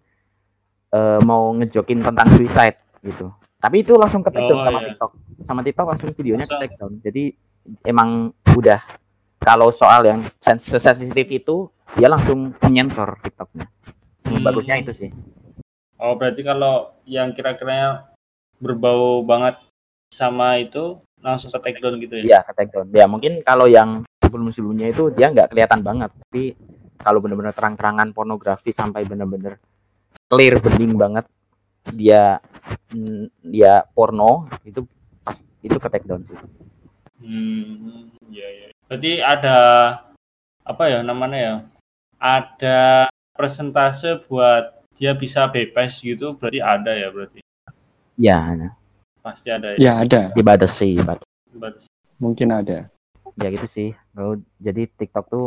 eh, 0.89 1.19
mau 1.21 1.53
ngejokin 1.55 2.01
tentang 2.01 2.27
suicide 2.35 2.77
gitu. 3.01 3.31
Tapi 3.59 3.83
itu 3.83 3.93
langsung 3.95 4.23
ke 4.23 4.31
Oh, 4.31 4.63
sama 4.63 4.79
iya. 4.79 4.87
TikTok. 4.91 5.11
Sama 5.43 5.61
TikTok 5.63 5.87
langsung 5.87 6.09
videonya 6.13 6.45
ke 6.45 6.55
Masa? 6.55 6.61
take 6.61 6.75
down 6.75 6.93
jadi 6.99 7.23
emang 7.83 8.09
udah 8.55 8.79
kalau 9.39 9.71
soal 9.71 10.03
yang 10.03 10.19
sens- 10.39 10.67
sensitif 10.67 11.27
itu 11.27 11.67
dia 11.95 12.07
langsung 12.07 12.51
menyensor 12.59 13.19
TikToknya. 13.19 13.67
Hmm. 14.27 14.43
bagusnya 14.45 14.77
itu 14.77 14.91
sih. 14.93 15.09
Oh 15.97 16.15
berarti 16.15 16.43
kalau 16.43 16.93
yang 17.03 17.33
kira-kiranya 17.33 18.11
berbau 18.57 19.23
banget 19.23 19.57
sama 20.11 20.59
itu 20.59 20.99
langsung 21.19 21.51
ke 21.51 21.59
take 21.63 21.79
down 21.83 21.99
gitu 21.99 22.13
ya? 22.19 22.23
Iya, 22.23 22.39
ke 22.47 22.51
take 22.55 22.71
down. 22.71 22.87
Ya 22.91 23.05
mungkin 23.05 23.43
kalau 23.43 23.67
yang 23.67 24.03
sebelum-sebelumnya 24.23 24.91
itu 24.91 25.11
dia 25.13 25.31
nggak 25.31 25.51
kelihatan 25.53 25.81
banget. 25.83 26.11
Tapi 26.11 26.55
kalau 26.99 27.19
benar-benar 27.23 27.55
terang-terangan 27.55 28.11
pornografi 28.11 28.75
sampai 28.75 29.07
benar-benar 29.07 29.59
clear 30.29 30.61
bening 30.61 30.93
banget 30.99 31.25
dia 31.95 32.37
mm, 32.93 33.49
dia 33.49 33.81
porno 33.95 34.45
itu 34.61 34.85
pas 35.25 35.35
itu 35.65 35.77
ke 35.79 35.87
take 35.89 36.07
down 36.07 36.21
sih. 36.27 36.37
Hmm, 37.19 38.13
iya 38.31 38.47
iya. 38.47 38.67
Berarti 38.87 39.11
ada 39.19 39.57
apa 40.63 40.83
ya 40.87 40.99
namanya 41.03 41.39
ya? 41.39 41.55
Ada 42.19 42.79
persentase 43.35 44.27
buat 44.27 44.79
dia 44.99 45.15
bisa 45.15 45.47
bebas 45.47 46.03
gitu 46.03 46.35
berarti 46.35 46.59
ada 46.59 46.91
ya 46.91 47.07
berarti 47.07 47.39
Ya, 48.19 48.51
pasti 49.21 49.47
ada 49.51 49.75
ya. 49.75 49.77
Ya 49.77 49.93
ada, 50.03 50.21
dibatasi, 50.33 50.99
mungkin 52.19 52.49
ada. 52.51 52.87
ya 53.39 53.47
gitu 53.55 53.67
sih. 53.71 53.89
Lalu, 54.15 54.43
jadi 54.59 54.83
TikTok 54.99 55.25
tuh 55.31 55.45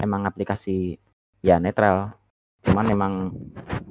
emang 0.00 0.24
aplikasi 0.24 0.96
ya 1.44 1.60
netral. 1.60 2.16
Cuman 2.64 2.86
emang 2.88 3.12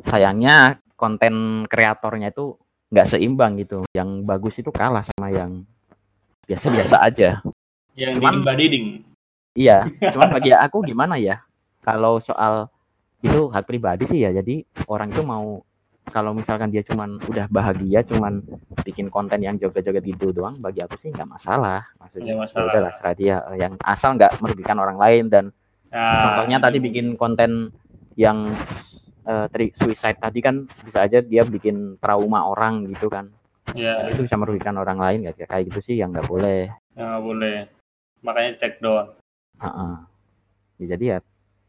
sayangnya 0.10 0.82
konten 0.98 1.66
kreatornya 1.70 2.34
itu 2.34 2.58
nggak 2.90 3.10
seimbang 3.14 3.62
gitu. 3.62 3.86
Yang 3.94 4.10
bagus 4.26 4.56
itu 4.58 4.74
kalah 4.74 5.06
sama 5.06 5.30
yang 5.30 5.62
biasa-biasa 6.50 6.98
aja. 7.06 7.30
Yang 7.94 8.14
Cuman- 8.18 8.42
diding 8.42 8.46
badiding. 8.46 8.88
Iya, 9.54 9.86
cuman 10.18 10.34
bagi 10.34 10.50
aku 10.50 10.82
gimana 10.82 11.22
ya? 11.22 11.46
Kalau 11.86 12.18
soal 12.26 12.74
itu 13.22 13.54
hak 13.54 13.70
pribadi 13.70 14.10
sih 14.10 14.26
ya. 14.26 14.34
Jadi 14.34 14.66
orang 14.90 15.14
itu 15.14 15.22
mau 15.22 15.62
kalau 16.12 16.36
misalkan 16.36 16.68
dia 16.74 16.84
cuman 16.84 17.16
udah 17.30 17.48
bahagia 17.48 18.04
cuman 18.04 18.44
bikin 18.84 19.08
konten 19.08 19.40
yang 19.40 19.56
joget-joget 19.56 20.04
gitu 20.04 20.36
doang 20.36 20.60
bagi 20.60 20.84
aku 20.84 21.00
sih 21.00 21.10
nggak 21.16 21.30
masalah 21.30 21.88
maksudnya 21.96 22.36
Nggak 22.36 22.42
masalah. 22.44 22.60
ya 22.60 22.68
udahlah 22.70 22.92
serah 23.00 23.16
dia 23.16 23.36
yang 23.56 23.74
asal 23.80 24.10
nggak 24.20 24.32
merugikan 24.44 24.78
orang 24.80 24.98
lain 25.00 25.26
dan 25.32 25.46
Nah, 25.94 26.26
contohnya 26.26 26.58
tadi 26.58 26.82
bikin 26.82 27.14
konten 27.14 27.70
yang 28.18 28.50
tri 29.54 29.70
suicide 29.78 30.18
tadi 30.18 30.42
kan 30.42 30.66
bisa 30.66 31.06
aja 31.06 31.22
dia 31.22 31.46
bikin 31.46 32.02
trauma 32.02 32.50
orang 32.50 32.90
gitu 32.90 33.14
kan 33.14 33.30
ya, 33.78 34.10
itu 34.10 34.26
bisa 34.26 34.34
merugikan 34.36 34.74
orang 34.76 34.98
lain 34.98 35.30
nggak 35.30 35.46
kayak 35.46 35.70
gitu 35.70 35.80
sih 35.86 35.96
yang 36.02 36.10
nggak 36.10 36.26
boleh 36.26 36.68
ya 36.68 36.74
nggak 36.98 37.22
boleh. 37.22 37.58
Makanya 38.26 38.52
take 38.58 38.82
down. 38.82 39.14
Heeh. 39.62 39.94
Ya, 40.82 40.86
jadi 40.98 41.06
ya 41.06 41.18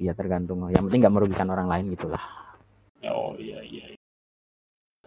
ya 0.01 0.13
tergantung 0.17 0.65
yang 0.73 0.89
penting 0.89 1.05
nggak 1.05 1.15
merugikan 1.15 1.49
orang 1.53 1.69
lain 1.69 1.93
gitulah 1.93 2.25
Oh 3.05 3.37
iya 3.37 3.61
iya. 3.61 3.93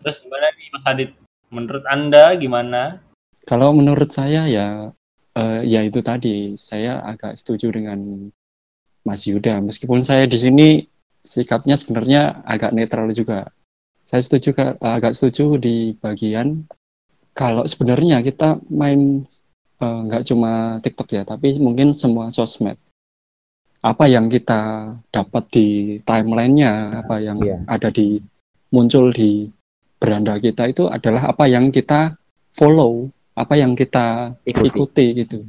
Terus 0.08 0.24
gimana 0.24 0.48
nih 0.56 0.68
Mas 0.72 0.86
Adit? 0.88 1.10
Menurut 1.52 1.84
Anda 1.84 2.32
gimana? 2.40 3.04
Kalau 3.44 3.76
menurut 3.76 4.08
saya 4.08 4.48
ya, 4.48 4.88
eh, 5.36 5.68
ya 5.68 5.84
itu 5.84 6.00
tadi 6.00 6.56
saya 6.56 7.04
agak 7.04 7.36
setuju 7.36 7.76
dengan 7.76 8.32
Mas 9.04 9.28
Yuda. 9.28 9.60
Meskipun 9.60 10.08
saya 10.08 10.24
di 10.24 10.40
sini 10.40 10.68
sikapnya 11.28 11.76
sebenarnya 11.76 12.40
agak 12.48 12.72
netral 12.72 13.12
juga. 13.12 13.52
Saya 14.08 14.24
setuju 14.24 14.56
ka- 14.56 14.80
agak 14.80 15.12
setuju 15.12 15.60
di 15.60 15.92
bagian 16.00 16.64
kalau 17.36 17.68
sebenarnya 17.68 18.24
kita 18.24 18.64
main 18.72 19.28
eh, 19.84 20.00
nggak 20.08 20.24
cuma 20.24 20.80
TikTok 20.88 21.20
ya, 21.20 21.28
tapi 21.28 21.60
mungkin 21.60 21.92
semua 21.92 22.32
sosmed. 22.32 22.80
Apa 23.84 24.08
yang 24.08 24.32
kita 24.32 24.88
dapat 25.12 25.44
di 25.52 25.68
timelinenya, 26.08 27.04
apa 27.04 27.20
yang 27.20 27.44
Iya. 27.44 27.58
ada 27.68 27.92
di 27.92 28.24
muncul 28.72 29.12
di 29.12 29.52
beranda 29.98 30.38
kita 30.38 30.70
itu 30.70 30.86
adalah 30.88 31.34
apa 31.34 31.46
yang 31.50 31.70
kita 31.70 32.16
follow, 32.54 33.10
apa 33.34 33.54
yang 33.58 33.74
kita 33.74 34.34
ikuti 34.46 34.70
ikuti 34.70 35.06
gitu. 35.25 35.39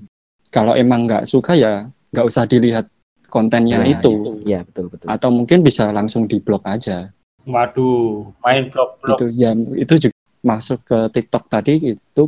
Kalau 0.49 0.73
emang 0.73 1.05
nggak 1.05 1.28
suka 1.28 1.52
ya 1.52 1.85
nggak 2.12 2.26
usah 2.26 2.49
dilihat 2.49 2.88
kontennya 3.28 3.85
Iya, 3.85 4.00
itu, 4.00 4.12
Iya 4.49 4.61
betul 4.64 4.88
betul. 4.88 5.07
atau 5.09 5.28
mungkin 5.28 5.61
bisa 5.61 5.93
langsung 5.93 6.25
di 6.25 6.40
blok 6.40 6.64
aja. 6.64 7.12
Waduh, 7.45 8.28
main 8.45 8.69
blog-blog. 8.73 9.17
Itu 9.21 9.26
ya 9.37 9.52
itu 9.76 10.09
juga 10.09 10.17
masuk 10.45 10.81
ke 10.85 10.99
TikTok 11.12 11.45
tadi 11.49 11.97
itu 11.97 12.23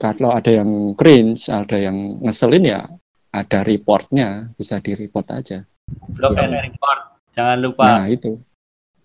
kalau 0.00 0.32
ada 0.32 0.48
yang 0.48 0.96
cringe, 0.96 1.52
ada 1.52 1.76
yang 1.76 2.16
ngeselin 2.24 2.64
ya 2.64 2.80
ada 3.30 3.60
reportnya, 3.62 4.48
bisa 4.56 4.80
di 4.80 4.96
report 4.96 5.28
aja. 5.30 5.60
Blog 6.16 6.34
Iya. 6.34 6.44
and 6.48 6.54
report. 6.72 7.00
Jangan 7.36 7.56
lupa. 7.60 7.84
Nah 7.84 8.04
itu. 8.08 8.40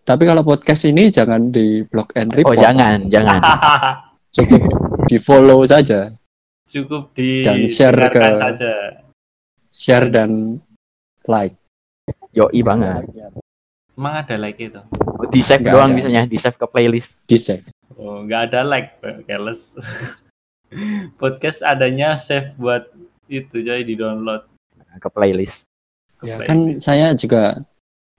Tapi 0.05 0.23
kalau 0.23 0.45
podcast 0.45 0.85
ini 0.85 1.09
jangan 1.09 1.49
di 1.49 1.81
block 1.81 2.13
and 2.13 2.29
Oh 2.29 2.37
report, 2.37 2.61
jangan 2.61 3.09
jangan. 3.09 3.41
cukup 4.35 4.61
di 5.09 5.17
follow 5.17 5.65
saja, 5.65 6.13
Cukup 6.65 7.13
di 7.17 7.41
Dan 7.45 7.65
share 7.65 8.09
ke- 8.09 8.21
saja. 8.21 8.73
share 9.69 10.07
dan 10.09 10.61
like. 11.25 11.57
Yoi 12.35 12.61
banget. 12.61 13.09
Emang 13.95 14.21
ada 14.21 14.35
like 14.35 14.59
itu? 14.59 14.81
Di 15.31 15.39
save 15.39 15.63
doang 15.63 15.95
ada. 15.95 15.97
misalnya 15.97 16.23
di 16.27 16.37
save 16.37 16.57
ke 16.59 16.67
playlist. 16.67 17.15
Di 17.25 17.37
save. 17.39 17.65
Oh, 17.95 18.21
nggak 18.27 18.51
ada 18.51 18.61
like, 18.61 18.99
careless. 19.25 19.73
Podcast 21.21 21.63
adanya 21.63 22.19
save 22.19 22.51
buat 22.59 22.91
itu 23.31 23.63
jadi 23.63 23.81
di 23.81 23.95
download. 23.95 24.45
ke 24.95 25.09
playlist. 25.11 25.67
Ya 26.23 26.39
kan 26.39 26.79
saya 26.79 27.11
juga 27.15 27.63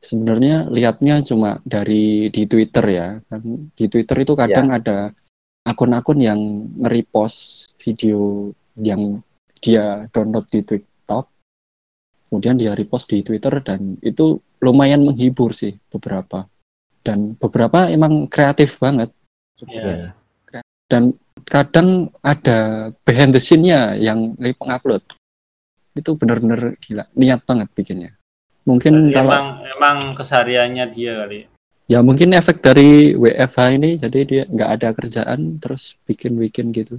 sebenarnya 0.07 0.71
lihatnya 0.71 1.21
cuma 1.27 1.59
dari 1.67 2.31
di 2.31 2.47
Twitter 2.47 2.85
ya. 2.87 3.09
Kan 3.27 3.71
di 3.75 3.87
Twitter 3.91 4.17
itu 4.23 4.33
kadang 4.39 4.71
ada 4.71 5.11
akun-akun 5.67 6.23
yang 6.23 6.41
nge-repost 6.79 7.75
video 7.83 8.51
yang 8.79 9.19
dia 9.59 10.07
download 10.15 10.47
di 10.47 10.63
TikTok. 10.63 11.27
Kemudian 12.31 12.59
dia 12.59 12.75
repost 12.79 13.11
di 13.11 13.23
Twitter 13.27 13.59
dan 13.63 13.99
itu 14.03 14.39
lumayan 14.63 15.03
menghibur 15.03 15.51
sih 15.51 15.75
beberapa. 15.91 16.47
Dan 17.03 17.39
beberapa 17.39 17.87
emang 17.87 18.27
kreatif 18.27 18.79
banget 18.83 19.11
Iya. 19.65 20.13
dan 20.87 21.17
kadang 21.49 22.13
ada 22.21 22.93
behind 23.09 23.33
the 23.33 23.41
scene-nya 23.41 23.97
yang 23.97 24.37
lagi 24.37 24.55
pengupload. 24.55 25.03
Itu 25.97 26.13
bener-bener 26.21 26.77
gila, 26.77 27.09
niat 27.17 27.41
banget 27.49 27.69
bikinnya. 27.73 28.13
Mungkin 28.67 28.93
Berarti 28.93 29.15
kalau 29.15 29.31
emang 29.31 29.47
emang 29.69 29.97
kesehariannya 30.13 30.85
dia 30.91 31.13
kali. 31.21 31.41
ya 31.87 32.03
mungkin 32.03 32.35
efek 32.35 32.59
dari 32.61 33.15
WFH 33.15 33.59
ini 33.73 33.95
jadi 33.95 34.19
dia 34.23 34.43
nggak 34.45 34.71
ada 34.75 34.89
kerjaan 34.91 35.41
terus 35.57 35.95
bikin-bikin 36.03 36.75
gitu 36.75 36.99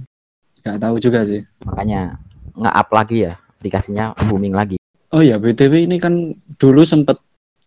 nggak 0.64 0.80
tahu 0.80 0.96
juga 0.96 1.22
sih 1.22 1.44
Makanya 1.60 2.16
nge-up 2.54 2.88
lagi 2.90 3.18
ya 3.22 3.36
aplikasinya 3.52 4.16
booming 4.24 4.52
lagi. 4.52 4.80
oh 5.08 5.20
ya 5.20 5.36
btw 5.36 5.84
ini 5.84 5.96
kan 5.96 6.32
dulu 6.56 6.82
sempet 6.82 7.20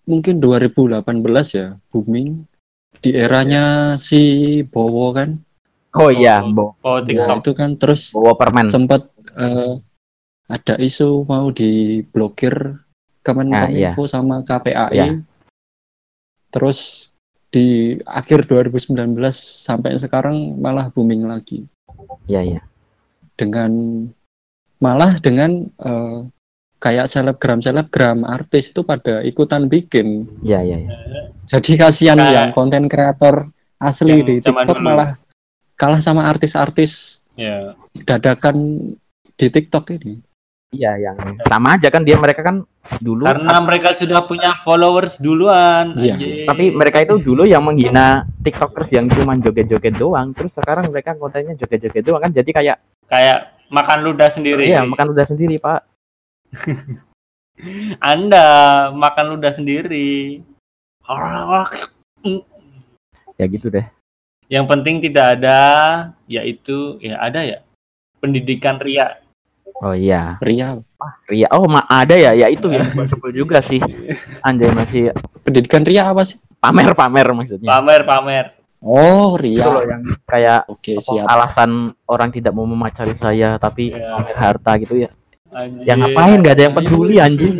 mungkin 0.03 0.41
2018 0.41 1.05
ya 1.53 1.67
booming 1.87 2.41
di 2.97 3.13
eranya 3.13 3.93
si 3.95 4.21
Bowo 4.63 5.13
kan 5.13 5.37
Oh 5.91 6.07
iya, 6.07 6.39
Oh. 6.39 6.49
Bo 6.49 6.65
Oh, 6.81 6.97
ya 6.97 7.05
TikTok. 7.05 7.37
itu 7.37 7.51
kan 7.53 7.69
terus 7.75 8.09
Bowo 8.09 8.33
permen. 8.33 8.65
sempet 8.65 9.05
eh, 9.35 9.77
ada 10.47 10.75
isu 10.75 11.21
mau 11.23 11.53
diblokir 11.53 12.81
Kemenkominfo 13.21 14.03
sama 14.05 14.41
KPAI. 14.41 14.93
Ya. 14.93 15.07
Terus 16.49 17.09
di 17.51 17.97
akhir 18.03 18.47
2019 18.47 18.95
sampai 19.35 19.95
sekarang 19.95 20.55
malah 20.55 20.87
booming 20.87 21.27
lagi 21.27 21.67
Iya, 22.25 22.41
iya. 22.47 22.61
dengan 23.35 23.71
malah 24.79 25.19
dengan 25.19 25.67
eh, 25.67 26.19
kayak 26.79 27.05
selebgram 27.05 27.59
selebgram 27.59 28.23
artis 28.23 28.71
itu 28.71 28.81
pada 28.81 29.21
ikutan 29.21 29.67
bikin. 29.67 30.25
Iya, 30.41 30.63
iya, 30.63 30.77
iya. 30.81 30.91
Jadi 31.45 31.77
kasihan 31.77 32.17
Kayak- 32.17 32.33
yang 32.33 32.47
konten 32.51 32.83
kreator 32.87 33.51
asli 33.77 34.15
Yang 34.15 34.25
di 34.25 34.35
TikTok 34.47 34.79
dulu. 34.79 34.87
malah 34.87 35.09
kalah 35.75 35.99
sama 35.99 36.25
artis-artis 36.25 37.19
Ya. 37.35 37.73
dadakan 38.05 38.57
di 39.35 39.47
TikTok 39.47 39.93
ini. 39.93 40.19
Iya, 40.71 40.95
yang 40.95 41.17
sama 41.51 41.75
aja 41.75 41.91
kan 41.91 42.07
dia 42.07 42.15
mereka 42.15 42.47
kan 42.47 42.63
dulu 43.03 43.27
Karena 43.27 43.59
mereka 43.59 43.91
sudah 43.91 44.23
punya 44.23 44.55
followers 44.63 45.19
duluan. 45.19 45.91
Iya. 45.99 46.47
tapi 46.47 46.71
mereka 46.71 47.03
itu 47.03 47.19
dulu 47.19 47.43
yang 47.43 47.63
menghina 47.63 48.23
tiktokers 48.39 48.87
yang 48.91 49.11
cuma 49.11 49.35
joget-joget 49.35 49.99
doang 49.99 50.31
terus 50.31 50.51
sekarang 50.55 50.87
mereka 50.87 51.11
kontennya 51.19 51.59
joget-joget 51.59 52.07
doang 52.07 52.23
kan 52.23 52.31
jadi 52.31 52.49
kayak 52.51 52.77
kayak 53.11 53.39
makan 53.67 53.99
ludah 54.07 54.31
sendiri. 54.31 54.67
iya 54.67 54.83
makan 54.87 55.11
udah 55.11 55.25
sendiri 55.27 55.59
pak 55.59 55.83
Anda 58.01 58.45
makan 58.95 59.37
ludah 59.37 59.53
sendiri. 59.53 60.41
ya 63.37 63.45
gitu 63.45 63.67
deh 63.69 63.85
Yang 64.51 64.65
penting 64.67 64.95
tidak 64.99 65.25
ada, 65.39 65.59
yaitu 66.27 66.99
ya 66.99 67.23
ada 67.23 67.39
ya 67.39 67.63
pendidikan 68.19 68.75
ria. 68.83 69.20
Oh 69.81 69.91
iya 69.91 70.37
Ria, 70.39 70.77
Ria 71.25 71.47
oh 71.51 71.65
ma 71.65 71.83
ada 71.83 72.13
ya 72.13 72.31
ya 72.31 72.47
itu 72.47 72.69
yang 72.73 72.85
sebel 73.03 73.31
juga 73.31 73.59
sih 73.59 73.81
anjay 74.39 74.71
masih 74.71 75.09
pendidikan 75.41 75.81
Ria 75.81 76.07
apa 76.07 76.21
sih? 76.21 76.37
pamer 76.57 76.93
pamer 76.93 77.27
maksudnya 77.33 77.69
Pamer 77.71 78.01
pamer. 78.05 78.45
Oh, 78.81 79.37
itu 79.37 79.61
loh 79.61 79.81
Ria. 79.85 79.93
yang 79.93 80.01
kayak 80.25 80.65
Oke, 80.65 80.97
siap. 80.97 81.25
alasan 81.25 81.93
orang 82.03 82.29
tidak 82.29 82.49
mau 82.49 82.65
memacari 82.65 83.13
saya 83.13 83.57
tapi 83.57 83.93
Iya. 83.93 84.17
pamer 84.17 84.35
harta 84.35 84.71
gitu 84.77 84.95
ya 84.97 85.09
Anjing. 85.49 85.85
yang 85.85 85.97
ngapain 85.99 86.37
nggak 86.37 86.55
ada 86.55 86.63
yang 86.63 86.75
peduli 86.75 87.15
anjing 87.17 87.55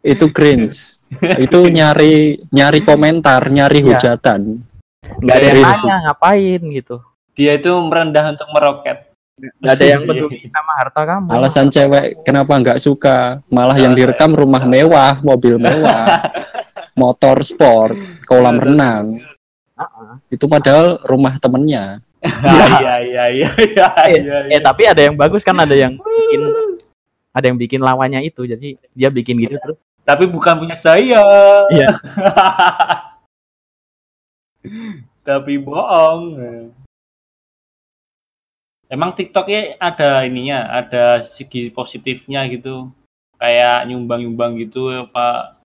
Itu 0.00 0.28
cringe. 0.28 1.00
itu 1.40 1.58
nyari 1.64 2.36
nyari 2.48 2.80
komentar, 2.80 3.40
nyari 3.48 3.80
Iya. 3.80 3.88
hujatan. 3.90 4.40
nggak 5.20 5.32
ada 5.34 5.46
yang 5.46 5.60
nanya 5.62 5.96
ngapain 6.04 6.60
gitu 6.70 6.96
Dia 7.32 7.56
itu 7.56 7.72
merendah 7.74 8.30
untuk 8.30 8.48
meroket. 8.48 9.13
Nggak 9.38 9.74
ada 9.74 9.86
yang 9.86 10.02
peduli 10.08 10.46
sama 10.46 10.72
harta 10.78 11.00
kamu 11.02 11.28
Alasan 11.34 11.66
cewek 11.70 12.22
kenapa 12.22 12.52
nggak 12.54 12.78
suka, 12.80 13.42
malah 13.50 13.76
yang 13.76 13.92
direkam 13.92 14.32
rumah 14.32 14.62
mewah, 14.62 15.18
mobil 15.20 15.58
mewah, 15.58 16.22
motor 17.00 17.42
sport, 17.42 17.98
kolam 18.24 18.56
renang. 18.62 19.18
Heeh. 19.74 20.12
Itu 20.30 20.46
padahal 20.46 21.02
rumah 21.04 21.36
temennya. 21.38 22.00
Iya 22.24 22.66
iya 22.72 22.94
iya 23.04 23.24
iya 23.28 23.50
iya. 23.60 23.86
Eh, 24.08 24.20
iya, 24.24 24.38
eh 24.48 24.60
tapi 24.64 24.88
ada 24.88 24.96
yang 24.96 25.12
bagus 25.12 25.44
kan 25.44 25.60
ada 25.60 25.76
yang 25.76 25.92
bikin 26.00 26.40
ada 27.36 27.44
yang 27.52 27.60
bikin 27.60 27.84
lawannya 27.84 28.24
itu 28.24 28.48
jadi 28.48 28.80
dia 28.96 29.12
bikin 29.12 29.44
gitu 29.44 29.60
terus 29.60 29.76
Tapi 30.08 30.24
bukan 30.32 30.64
punya 30.64 30.72
saya. 30.72 31.20
Iya. 31.68 31.88
Tapi 35.20 35.60
bohong. 35.60 36.32
Emang 38.94 39.10
TikToknya 39.18 39.74
ada 39.82 40.22
ininya, 40.22 40.70
ada 40.70 41.18
segi 41.18 41.66
positifnya 41.74 42.46
gitu. 42.46 42.94
Kayak 43.42 43.90
nyumbang-nyumbang 43.90 44.54
gitu 44.62 44.86
apa 44.94 45.58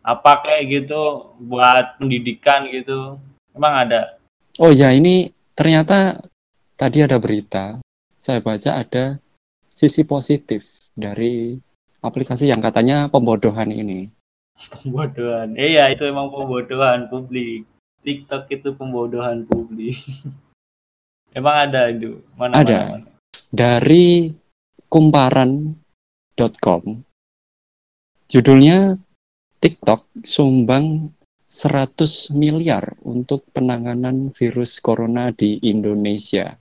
apa 0.00 0.32
kayak 0.40 0.64
gitu 0.72 1.36
buat 1.44 2.00
pendidikan 2.00 2.64
gitu. 2.72 3.20
Emang 3.52 3.84
ada. 3.84 4.16
Oh 4.56 4.72
ya, 4.72 4.96
ini 4.96 5.28
ternyata 5.52 6.24
tadi 6.72 7.04
ada 7.04 7.20
berita. 7.20 7.84
Saya 8.16 8.40
baca 8.40 8.80
ada 8.80 9.20
sisi 9.68 10.00
positif 10.08 10.88
dari 10.96 11.60
aplikasi 12.00 12.48
yang 12.48 12.64
katanya 12.64 13.12
pembodohan 13.12 13.68
ini. 13.76 14.08
Pembodohan. 14.80 15.52
Iya, 15.60 15.92
itu 15.92 16.08
emang 16.08 16.32
pembodohan 16.32 17.12
publik. 17.12 17.68
TikTok 18.00 18.48
itu 18.48 18.72
pembodohan 18.72 19.44
publik. 19.44 20.00
emang 21.34 21.68
ada 21.68 21.90
itu? 21.90 22.22
Mana 22.38 22.62
Ada. 22.62 22.78
mana, 22.78 23.04
mana? 23.04 23.08
Dari 23.50 24.30
kumparan.com. 24.88 26.82
Judulnya 28.30 28.96
TikTok 29.60 30.06
sumbang 30.24 31.12
100 31.50 32.34
miliar 32.34 32.98
untuk 33.06 33.46
penanganan 33.54 34.34
virus 34.34 34.82
corona 34.82 35.30
di 35.30 35.62
Indonesia. 35.62 36.58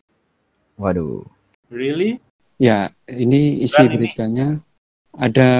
waduh 0.77 1.25
Really? 1.73 2.21
Ya, 2.61 2.93
ini 3.09 3.65
isi 3.65 3.81
Bukan 3.81 3.89
ini. 3.89 3.95
beritanya 3.97 4.47
ada 5.17 5.51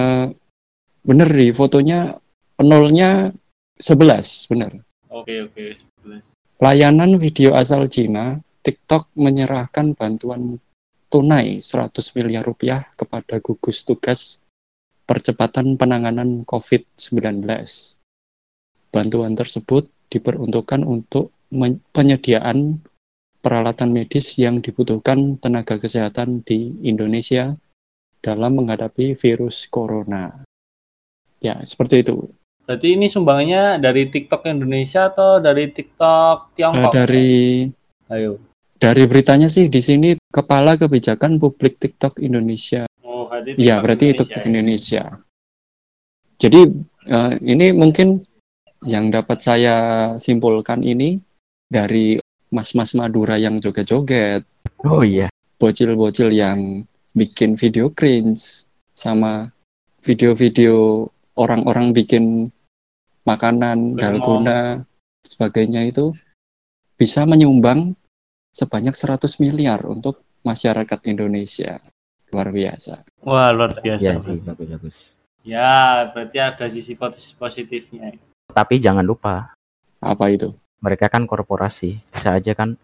bener 1.02 1.30
di 1.34 1.50
fotonya 1.50 2.22
penolnya 2.54 3.34
11, 3.82 4.50
bener. 4.54 4.72
Oke, 5.10 5.50
oke. 5.50 5.74
sebelas. 5.78 6.24
Layanan 6.62 7.18
video 7.18 7.58
asal 7.58 7.90
Cina, 7.90 8.38
TikTok 8.64 9.12
menyerahkan 9.20 9.92
bantuan 9.92 10.56
tunai 11.12 11.60
100 11.60 12.00
miliar 12.16 12.48
rupiah 12.48 12.88
kepada 12.96 13.44
gugus 13.44 13.84
tugas 13.84 14.40
percepatan 15.04 15.76
penanganan 15.76 16.48
COVID-19. 16.48 17.44
Bantuan 18.88 19.36
tersebut 19.36 19.92
diperuntukkan 20.08 20.82
untuk 20.88 21.36
penyediaan 21.92 22.80
peralatan 23.44 23.92
medis 23.92 24.40
yang 24.40 24.64
dibutuhkan 24.64 25.36
tenaga 25.44 25.76
kesehatan 25.76 26.42
di 26.48 26.72
Indonesia 26.88 27.54
dalam 28.24 28.64
menghadapi 28.64 29.14
virus 29.20 29.68
corona. 29.68 30.32
Ya, 31.44 31.60
seperti 31.60 32.08
itu. 32.08 32.32
Berarti 32.64 32.96
ini 32.96 33.12
sumbangannya 33.12 33.84
dari 33.84 34.08
TikTok 34.08 34.48
Indonesia 34.48 35.12
atau 35.12 35.44
dari 35.44 35.68
TikTok 35.68 36.38
Eh, 36.40 36.52
Tiongkok? 36.56 36.92
dari 36.96 37.32
Ayo. 38.08 38.40
Dari 38.84 39.08
beritanya 39.08 39.48
sih 39.48 39.72
di 39.72 39.80
sini 39.80 40.20
Kepala 40.28 40.76
Kebijakan 40.76 41.40
Publik 41.40 41.80
TikTok 41.80 42.20
Indonesia. 42.20 42.84
Oh, 43.08 43.32
berarti 43.32 43.56
Iya, 43.56 43.80
TikTok 43.80 43.84
berarti 43.88 44.06
itu 44.12 44.24
Indonesia. 44.28 44.44
Indonesia. 44.44 45.04
Jadi 46.36 46.62
eh, 47.08 47.34
ini 47.48 47.66
mungkin 47.72 48.20
yang 48.84 49.08
dapat 49.08 49.40
saya 49.40 49.76
simpulkan 50.20 50.84
ini 50.84 51.16
dari 51.72 52.20
mas-mas 52.52 52.92
Madura 52.92 53.40
yang 53.40 53.64
joget-joget, 53.64 54.44
oh 54.84 55.00
iya 55.00 55.32
bocil-bocil 55.56 56.36
yang 56.36 56.84
bikin 57.16 57.56
video 57.56 57.88
cringe, 57.88 58.68
sama 58.92 59.48
video-video 60.04 61.08
orang-orang 61.40 61.96
bikin 61.96 62.52
makanan, 63.24 63.96
dalgona, 63.96 64.84
sebagainya 65.24 65.88
itu 65.88 66.12
bisa 67.00 67.24
menyumbang 67.24 67.96
sebanyak 68.54 68.94
100 68.94 69.42
miliar 69.42 69.82
untuk 69.84 70.22
masyarakat 70.42 71.00
Indonesia. 71.04 71.82
Luar 72.30 72.50
biasa. 72.50 73.02
Wah, 73.22 73.50
luar 73.50 73.74
biasa. 73.76 74.00
iya 74.00 74.14
sih 74.20 74.38
bagus 74.40 74.70
bagus 74.70 74.96
Ya, 75.44 76.08
berarti 76.10 76.38
ada 76.40 76.66
sisi 76.68 76.94
posi- 76.94 77.36
positifnya. 77.36 78.16
tapi 78.48 78.78
jangan 78.78 79.04
lupa 79.04 79.52
Apa 80.00 80.30
itu? 80.30 80.54
mereka 80.78 81.08
kan 81.08 81.24
korporasi 81.24 81.96
bisa 82.12 82.36
aja 82.36 82.52
kan 82.54 82.76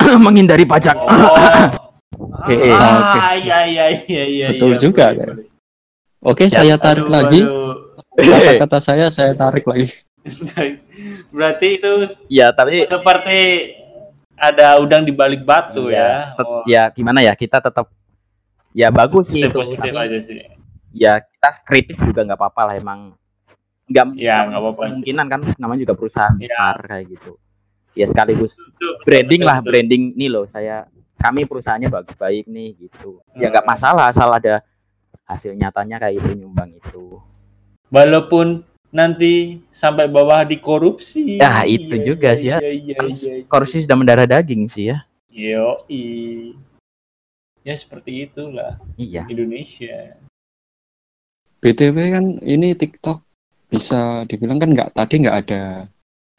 menghindari 0.24 0.64
pajak 0.64 0.96
Oh. 0.96 1.10
Hehe. 2.46 2.70
Ah, 2.70 3.10
Oke, 3.10 3.18
iya 3.42 3.58
iya 3.64 3.84
iya 4.06 4.24
iya. 4.24 4.46
Betul 4.54 4.74
iya, 4.74 4.80
juga, 4.80 5.04
boleh, 5.08 5.18
kan? 5.18 5.28
boleh. 5.34 5.46
Oke, 6.24 6.44
Ya, 6.44 6.50
saya 6.52 6.74
tarik 6.78 7.04
Aduh, 7.04 7.12
lagi. 7.12 7.40
Kata-kata 8.14 8.78
saya 8.78 9.06
saya 9.10 9.32
tarik 9.34 9.64
lagi. 9.66 9.90
Berarti 11.34 11.66
itu 11.74 11.92
ya 12.28 12.50
tapi 12.50 12.86
seperti 12.86 13.38
ada 14.36 14.78
udang 14.78 15.02
di 15.02 15.10
balik 15.10 15.42
batu 15.42 15.86
Iya, 15.86 15.96
ya. 15.96 16.10
tet- 16.34 16.46
Oh, 16.46 16.62
ya 16.64 16.82
gimana 16.90 17.20
ya 17.20 17.32
kita 17.32 17.58
tetap 17.58 17.86
ya 18.70 18.90
bagus 18.90 19.26
sih 19.26 19.40
positif 19.40 19.48
itu 19.48 19.58
positif 19.60 19.90
tapi 19.90 19.98
aja 20.00 20.18
sih. 20.20 20.36
ya 20.92 21.12
kita 21.18 21.50
kritik 21.62 21.96
juga 21.98 22.20
nggak 22.22 22.36
apa-apa 22.36 22.62
lah 22.64 22.74
emang 22.74 23.00
nggak 23.84 24.06
Ya, 24.16 24.48
kemungkinan 24.48 25.26
kan 25.28 25.40
namanya 25.56 25.80
juga 25.82 25.94
perusahaan 25.94 26.34
Ya. 26.34 26.48
besar 26.48 26.76
kayak 26.84 27.04
gitu 27.10 27.32
ya 27.92 28.06
sekaligus 28.06 28.50
Betul, 28.50 28.66
betul, 28.72 28.90
branding 29.04 29.40
betul, 29.40 29.48
lah 29.48 29.56
betul. 29.56 29.68
branding 29.70 30.02
nih 30.14 30.28
loh 30.28 30.44
saya 30.46 30.76
kami 31.16 31.44
perusahaannya 31.44 31.88
bagus 31.88 32.14
baik 32.14 32.44
nih 32.46 32.68
gitu 32.80 33.22
ya 33.34 33.48
nggak 33.48 33.62
Hmm. 33.62 33.70
masalah 33.70 34.04
asal 34.08 34.28
ada 34.28 34.64
hasil 35.24 35.52
nyatanya 35.52 35.96
kayak 35.98 36.18
itu 36.18 36.34
nyumbang 36.34 36.72
itu 36.72 37.22
Walaupun 37.86 38.66
nanti 38.94 39.58
sampai 39.74 40.06
bawah 40.06 40.46
dikorupsi. 40.46 41.42
Ya, 41.42 41.66
itu 41.66 41.98
juga 41.98 42.38
sih 42.38 42.54
ya. 42.54 42.62
Iya, 42.62 42.70
iya, 42.70 42.96
iya, 43.10 43.32
iya. 43.42 43.44
korupsi 43.50 43.82
sudah 43.82 43.98
mendarah 43.98 44.24
daging 44.24 44.70
sih 44.70 44.94
ya 44.94 45.02
Yoi. 45.34 46.54
ya 47.66 47.74
seperti 47.74 48.30
itulah 48.30 48.78
Iya. 48.94 49.26
Indonesia. 49.26 50.14
BTW 51.58 51.96
kan 52.14 52.24
ini 52.44 52.76
TikTok 52.76 53.18
bisa 53.66 54.22
dibilang 54.30 54.62
kan 54.62 54.70
nggak 54.70 54.94
tadi 54.94 55.14
nggak 55.26 55.38
ada 55.42 55.62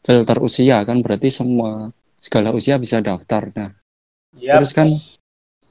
filter 0.00 0.38
usia 0.40 0.80
kan 0.86 1.02
berarti 1.04 1.28
semua 1.28 1.90
segala 2.16 2.54
usia 2.56 2.80
bisa 2.80 3.04
daftar. 3.04 3.52
Nah, 3.52 3.72
Ya, 4.36 4.52
terus 4.60 4.76
kan 4.76 4.92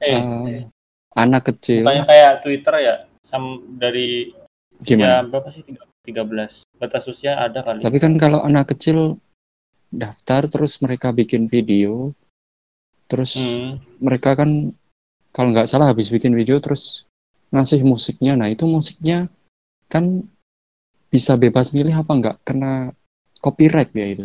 eh, 0.02 0.18
eh, 0.18 0.66
anak 1.14 1.54
kecil 1.54 1.86
bukannya 1.86 2.02
kayak 2.02 2.32
Twitter 2.42 2.74
ya, 2.82 2.94
sam 3.30 3.62
dari 3.78 4.34
gimana? 4.82 5.22
ya 5.22 5.30
berapa 5.30 5.54
sih 5.54 5.62
13 6.06 6.62
batas 6.78 7.02
usia 7.04 7.34
ada 7.34 7.60
kali. 7.60 7.82
Tapi 7.82 7.98
kan 7.98 8.14
kalau 8.14 8.40
anak 8.40 8.70
kecil 8.70 9.18
daftar 9.90 10.46
terus 10.46 10.78
mereka 10.78 11.10
bikin 11.10 11.46
video, 11.46 12.14
terus 13.06 13.34
Hmm. 13.34 13.82
mereka 13.98 14.34
kan 14.34 14.70
kalau 15.30 15.50
nggak 15.50 15.66
salah 15.66 15.90
habis 15.90 16.08
bikin 16.08 16.32
video 16.32 16.56
terus 16.58 17.04
ngasih 17.50 17.82
musiknya. 17.82 18.34
Nah 18.34 18.46
itu 18.46 18.64
musiknya 18.64 19.26
kan 19.86 20.22
bisa 21.06 21.34
bebas 21.34 21.70
milih 21.70 21.92
apa 21.92 22.12
nggak 22.12 22.36
kena 22.42 22.90
copyright 23.38 23.90
ya 23.90 24.06
itu? 24.06 24.24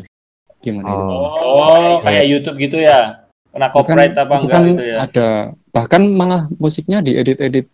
Gimana 0.61 0.87
itu? 0.87 1.03
Oh. 1.03 1.29
Oh, 1.41 1.93
kayak 2.01 2.25
YouTube 2.25 2.57
gitu 2.59 2.77
ya. 2.77 3.25
Kena 3.51 3.67
kan- 3.67 3.75
copyright 3.75 4.15
apa 4.15 4.33
itu 4.37 4.45
enggak 4.45 4.53
kan 4.53 4.63
gitu 4.65 4.83
ya? 4.85 4.97
ada 5.01 5.27
bahkan 5.71 6.01
malah 6.07 6.47
musiknya 6.55 7.03
diedit-edit 7.03 7.67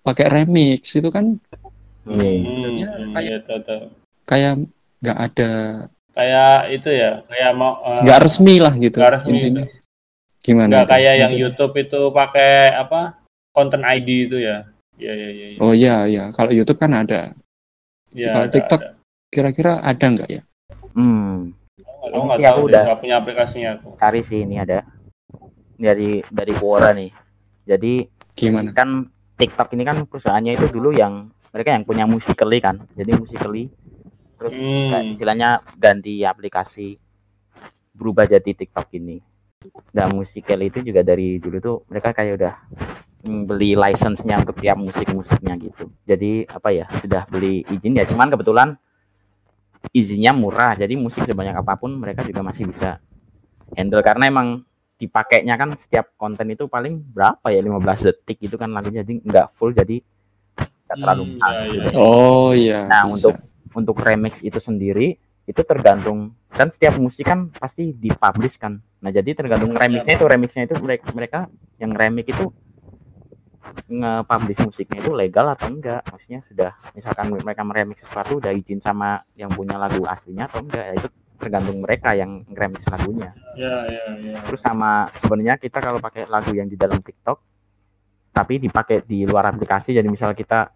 pakai 0.00 0.26
remix 0.28 0.92
itu 0.92 1.08
kan 1.08 1.40
Iya. 1.40 1.63
Hmm, 2.04 2.20
sebenarnya 2.20 2.88
hmm, 2.92 3.12
kayak- 3.16 3.24
iya, 3.24 3.76
kayak 4.24 4.52
nggak 5.00 5.18
ada 5.20 5.50
Kayak 6.14 6.54
itu 6.70 6.88
ya, 6.94 7.26
kayak 7.26 7.50
mau 7.58 7.74
eh, 7.82 7.98
nggak 8.06 8.18
resmi 8.22 8.54
lah 8.62 8.74
gitu 8.78 9.02
nggak 9.02 9.12
resmi 9.18 9.34
intinya. 9.34 9.64
Gimana? 10.38 10.70
nggak 10.70 10.84
itu? 10.86 10.92
kayak 10.94 11.14
yang. 11.18 11.30
YouTube 11.34 11.74
itu 11.74 12.00
pakai 12.14 12.52
apa? 12.70 13.00
Konten 13.50 13.82
ID 13.82 14.30
itu 14.30 14.38
ya. 14.38 14.62
Iya, 14.94 15.10
iya, 15.10 15.28
iya. 15.34 15.46
iya. 15.50 15.58
Oh 15.58 15.74
iya 15.74 15.96
iya 16.06 16.24
kalau 16.30 16.54
YouTube 16.54 16.78
kan 16.78 16.94
ada. 16.94 17.34
Iya, 18.14 18.30
kalau 18.30 18.46
TikTok 18.46 18.80
ada. 18.80 18.94
Kira-kira 19.26 19.82
ada 19.82 20.04
nggak 20.06 20.30
ya? 20.30 20.42
Hmm. 20.94 21.50
Aku 21.82 22.22
nggak 22.30 22.46
tahu 22.46 22.60
udah- 22.70 22.84
nggak 22.86 23.00
punya 23.02 23.14
aplikasinya 23.18 23.70
aku. 23.82 23.88
Cari 23.98 24.20
sih 24.30 24.46
ini 24.46 24.62
ada 24.62 24.86
dari 25.74 26.22
dari 26.30 26.52
Quora 26.54 26.94
nih. 26.94 27.10
Jadi 27.66 28.06
Gimana? 28.38 28.70
kan 28.70 29.10
TikTok 29.34 29.74
ini 29.74 29.82
kan 29.82 30.06
perusahaannya 30.06 30.52
itu 30.54 30.70
dulu 30.70 30.94
yang 30.94 31.33
mereka 31.54 31.70
yang 31.70 31.86
punya 31.86 32.04
Musical.ly 32.10 32.58
kan. 32.58 32.82
Jadi 32.98 33.14
Musical.ly 33.14 33.70
terus 34.34 34.50
kayak 34.50 35.04
Hmm. 35.06 35.12
istilahnya 35.14 35.48
ganti 35.78 36.26
aplikasi 36.26 36.98
berubah 37.94 38.26
jadi 38.26 38.50
TikTok 38.50 38.90
ini. 38.98 39.22
Dan 39.94 40.18
Musical.ly 40.18 40.74
itu 40.74 40.82
juga 40.82 41.06
dari 41.06 41.38
dulu 41.38 41.56
tuh 41.62 41.76
mereka 41.86 42.10
kayak 42.10 42.32
udah 42.42 42.54
beli 43.24 43.72
license-nya 43.78 44.42
untuk 44.42 44.58
tiap 44.58 44.76
musik-musiknya 44.76 45.54
gitu. 45.62 45.88
Jadi 46.04 46.44
apa 46.50 46.68
ya 46.74 46.90
sudah 46.98 47.24
beli 47.30 47.62
izin 47.70 47.96
ya 47.96 48.04
cuman 48.04 48.28
kebetulan 48.34 48.74
izinnya 49.94 50.34
murah 50.34 50.74
jadi 50.74 50.92
musik 50.98 51.24
sebanyak 51.24 51.54
apa 51.54 51.76
pun 51.78 51.94
mereka 51.96 52.24
juga 52.24 52.40
masih 52.44 52.68
bisa 52.68 52.98
handle 53.76 54.02
karena 54.04 54.28
emang 54.28 54.64
dipakainya 54.96 55.54
kan 55.60 55.76
setiap 55.76 56.14
konten 56.16 56.48
itu 56.52 56.68
paling 56.70 57.00
berapa 57.00 57.52
ya 57.52 57.60
15 57.60 57.80
detik 58.08 58.48
gitu 58.48 58.56
kan 58.56 58.72
lagunya 58.72 59.04
jadi 59.04 59.20
nggak 59.20 59.46
full 59.58 59.74
jadi 59.74 60.00
nggak 60.84 60.98
terlalu 61.00 61.22
Hmm, 61.24 61.36
mahal 61.40 61.52
iya, 61.54 61.70
gitu. 61.72 61.88
iya. 61.88 61.98
Oh 61.98 62.50
iya. 62.52 62.80
Nah, 62.88 63.02
bisa. 63.08 63.14
untuk 63.16 63.34
untuk 63.74 63.96
remix 64.00 64.34
itu 64.44 64.58
sendiri 64.62 65.18
itu 65.44 65.60
tergantung 65.60 66.32
kan 66.48 66.70
setiap 66.72 66.96
musik 66.96 67.26
kan 67.26 67.50
pasti 67.52 67.92
dipublish 67.92 68.56
kan. 68.56 68.78
Nah, 69.02 69.10
jadi 69.12 69.36
tergantung 69.36 69.74
remixnya 69.76 70.16
itu 70.16 70.24
remixnya 70.24 70.62
itu 70.64 70.74
mereka 70.80 71.04
mereka 71.12 71.38
yang 71.76 71.92
remix 71.92 72.26
itu 72.30 72.48
nge-publish 73.84 74.60
musiknya 74.64 74.98
itu 75.02 75.12
legal 75.12 75.46
atau 75.52 75.68
enggak. 75.68 76.00
Maksudnya 76.08 76.40
sudah 76.48 76.70
misalkan 76.94 77.26
mereka 77.34 77.62
meremix 77.66 77.98
sesuatu 78.06 78.38
udah 78.40 78.52
izin 78.54 78.80
sama 78.80 79.20
yang 79.34 79.50
punya 79.52 79.76
lagu 79.76 80.04
aslinya 80.06 80.48
atau 80.48 80.64
enggak. 80.64 80.84
Ya, 80.84 80.94
itu 81.00 81.08
tergantung 81.36 81.76
mereka 81.82 82.14
yang 82.16 82.46
ngeremix 82.48 82.80
lagunya. 82.88 83.30
Iya, 83.58 83.76
iya, 83.90 84.04
iya. 84.22 84.38
Terus 84.48 84.60
sama 84.62 85.10
sebenarnya 85.20 85.60
kita 85.60 85.78
kalau 85.82 85.98
pakai 86.00 86.24
lagu 86.30 86.54
yang 86.54 86.70
di 86.70 86.78
dalam 86.78 87.02
TikTok 87.02 87.53
tapi 88.34 88.58
dipakai 88.58 89.06
di 89.06 89.22
luar 89.22 89.54
aplikasi 89.54 89.94
jadi 89.94 90.04
misal 90.10 90.34
kita 90.34 90.66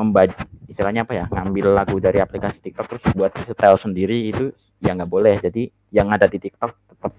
membaca 0.00 0.48
istilahnya 0.64 1.04
apa 1.04 1.12
ya 1.12 1.24
ngambil 1.28 1.66
lagu 1.76 1.96
dari 2.00 2.16
aplikasi 2.18 2.64
TikTok 2.64 2.86
terus 2.88 3.02
buat 3.12 3.32
setel 3.44 3.76
sendiri 3.76 4.32
itu 4.32 4.48
ya 4.80 4.96
nggak 4.96 5.10
boleh 5.10 5.36
jadi 5.36 5.68
yang 5.92 6.08
ada 6.08 6.24
di 6.24 6.40
TikTok 6.40 6.72
tetap 6.88 7.12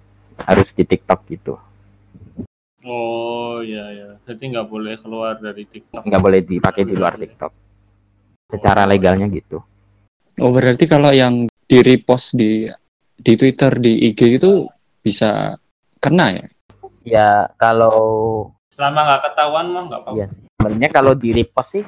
harus 0.49 0.69
di 0.73 0.83
TikTok 0.83 1.21
gitu 1.29 1.55
Oh, 2.83 3.63
iya, 3.63 3.95
iya. 3.95 4.09
Jadi 4.27 4.51
nggak 4.51 4.67
boleh 4.67 4.99
keluar 4.99 5.39
dari 5.39 5.63
TikTok. 5.63 6.03
nggak 6.03 6.19
boleh 6.19 6.43
dipakai 6.43 6.83
di 6.83 6.91
luar 6.99 7.15
TikTok 7.15 7.51
secara 8.51 8.83
legalnya 8.83 9.31
gitu 9.31 9.63
Oh 10.35 10.51
berarti 10.51 10.83
kalau 10.83 11.15
yang 11.15 11.47
di 11.47 11.79
repost 11.79 12.35
di 12.35 12.67
di 13.15 13.33
Twitter 13.39 13.79
di 13.79 14.11
IG 14.11 14.35
itu 14.35 14.67
bisa 14.99 15.55
kena 15.95 16.35
ya? 16.35 16.45
ya 17.07 17.29
kalau 17.55 17.95
Selama 18.73 18.99
nggak 19.05 19.21
ketahuan 19.29 19.65
mah 19.69 19.83
nggak 19.89 20.01
apa-apa. 20.01 20.17
Iya. 20.17 20.27
sebenarnya 20.63 20.89
kalau 20.95 21.13
di 21.13 21.29
repost 21.35 21.69
sih 21.75 21.83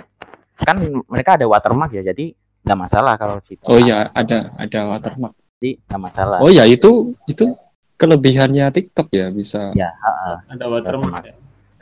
kan 0.59 0.77
mereka 1.07 1.39
ada 1.39 1.47
watermark 1.47 1.95
ya 1.95 2.03
jadi 2.03 2.35
nggak 2.67 2.79
masalah 2.79 3.13
kalau 3.15 3.39
situ 3.47 3.63
Oh 3.71 3.79
iya 3.79 4.11
ada 4.11 4.51
ada 4.59 4.79
watermark. 4.91 5.31
jadi 5.57 5.69
nggak 5.87 6.01
masalah 6.01 6.37
Oh 6.43 6.51
ya 6.51 6.67
itu 6.67 7.15
itu 7.25 7.55
kelebihannya 7.95 8.67
TikTok 8.75 9.07
ya 9.15 9.31
bisa 9.31 9.71
ya 9.71 9.87
heeh. 9.95 10.35
Ada 10.51 10.65
watermark 10.67 11.23
ya. 11.23 11.35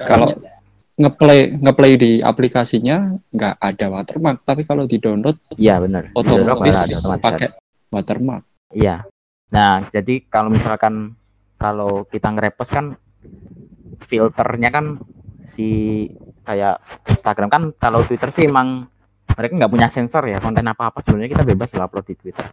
kalau 0.06 0.30
ngeplay 0.94 1.58
ngeplay 1.58 1.92
di 1.98 2.12
aplikasinya 2.22 3.18
nggak 3.34 3.58
ada 3.58 3.86
watermark 3.90 4.46
tapi 4.46 4.62
kalau 4.62 4.86
di 4.86 5.02
download 5.02 5.42
iya 5.58 5.82
benar 5.82 6.14
otomatis 6.14 7.02
pakai 7.18 7.50
watermark. 7.90 8.46
Iya. 8.74 9.06
Nah, 9.54 9.86
jadi 9.94 10.26
kalau 10.26 10.50
misalkan 10.50 11.14
kalau 11.62 12.10
kita 12.10 12.34
nge-repost 12.34 12.72
kan 12.74 12.86
filternya 14.02 14.70
kan 14.74 14.98
si 15.54 16.08
kayak 16.44 16.82
Instagram 17.08 17.50
kan 17.50 17.64
kalau 17.78 18.02
Twitter 18.04 18.34
sih 18.34 18.50
emang 18.50 18.90
mereka 19.34 19.54
nggak 19.58 19.74
punya 19.74 19.88
sensor 19.94 20.26
ya 20.28 20.42
konten 20.42 20.66
apa-apa 20.66 21.02
sebenarnya 21.06 21.32
kita 21.38 21.46
bebas 21.46 21.70
lah 21.78 21.86
upload 21.88 22.06
di 22.10 22.16
Twitter 22.18 22.48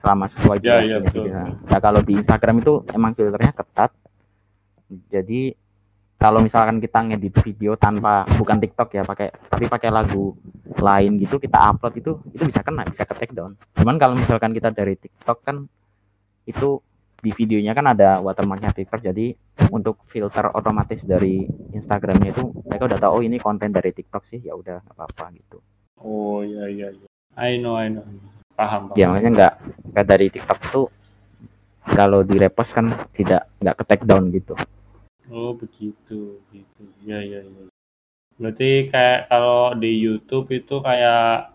selama 0.00 0.32
sesuai 0.32 0.58
Ya, 0.64 0.96
betul. 1.00 1.28
gitu. 1.28 1.36
Nah, 1.68 1.80
kalau 1.80 2.00
di 2.00 2.16
Instagram 2.16 2.64
itu 2.64 2.72
emang 2.96 3.12
filternya 3.12 3.52
ketat. 3.52 3.92
Jadi 5.12 5.52
kalau 6.20 6.44
misalkan 6.44 6.84
kita 6.84 7.00
ngedit 7.00 7.34
video 7.40 7.80
tanpa 7.80 8.28
bukan 8.36 8.60
TikTok 8.60 8.92
ya 8.92 9.02
pakai 9.08 9.32
tapi 9.48 9.64
pakai 9.64 9.88
lagu 9.88 10.36
lain 10.76 11.16
gitu 11.16 11.40
kita 11.40 11.56
upload 11.56 11.96
itu 11.96 12.12
itu 12.36 12.44
bisa 12.44 12.60
kena 12.60 12.84
bisa 12.84 13.08
ke 13.08 13.14
take 13.16 13.32
down 13.32 13.56
cuman 13.80 13.96
kalau 13.96 14.12
misalkan 14.20 14.52
kita 14.52 14.68
dari 14.68 15.00
TikTok 15.00 15.40
kan 15.40 15.64
itu 16.44 16.76
di 17.20 17.30
videonya 17.30 17.72
kan 17.72 17.86
ada 17.92 18.18
watermarknya 18.20 18.72
TikTok 18.72 19.00
jadi 19.04 19.32
untuk 19.70 20.00
filter 20.08 20.48
otomatis 20.52 21.00
dari 21.04 21.44
Instagramnya 21.72 22.32
itu 22.32 22.48
mereka 22.64 22.88
udah 22.88 22.98
tahu 22.98 23.12
oh 23.16 23.22
ini 23.22 23.36
konten 23.36 23.70
dari 23.70 23.92
TikTok 23.92 24.24
sih 24.28 24.40
ya 24.40 24.56
udah 24.56 24.80
nggak 24.82 24.96
apa-apa 24.96 25.36
gitu 25.36 25.58
Oh, 26.00 26.40
iya, 26.40 26.64
iya, 26.72 26.88
iya. 26.96 27.06
I 27.36 27.60
know, 27.60 27.76
I 27.76 27.92
know. 27.92 28.00
Paham, 28.56 28.88
paham. 28.88 28.96
ya 28.96 29.04
makanya 29.12 29.30
nggak 29.36 29.52
nggak 29.92 30.06
dari 30.08 30.26
TikTok 30.32 30.58
tuh 30.72 30.86
kalau 31.84 32.24
di 32.24 32.40
repost 32.40 32.72
kan 32.72 32.88
tidak 33.12 33.48
nggak 33.60 33.76
ke 33.76 33.84
take 33.84 34.04
down 34.08 34.32
gitu 34.32 34.56
Oh, 35.30 35.54
begitu, 35.54 36.42
gitu. 36.50 36.82
Iya, 37.06 37.22
iya, 37.22 37.40
iya. 37.46 37.64
Berarti 38.34 38.90
kayak 38.90 39.30
kalau 39.30 39.78
di 39.78 39.92
YouTube 39.94 40.50
itu 40.50 40.82
kayak 40.82 41.54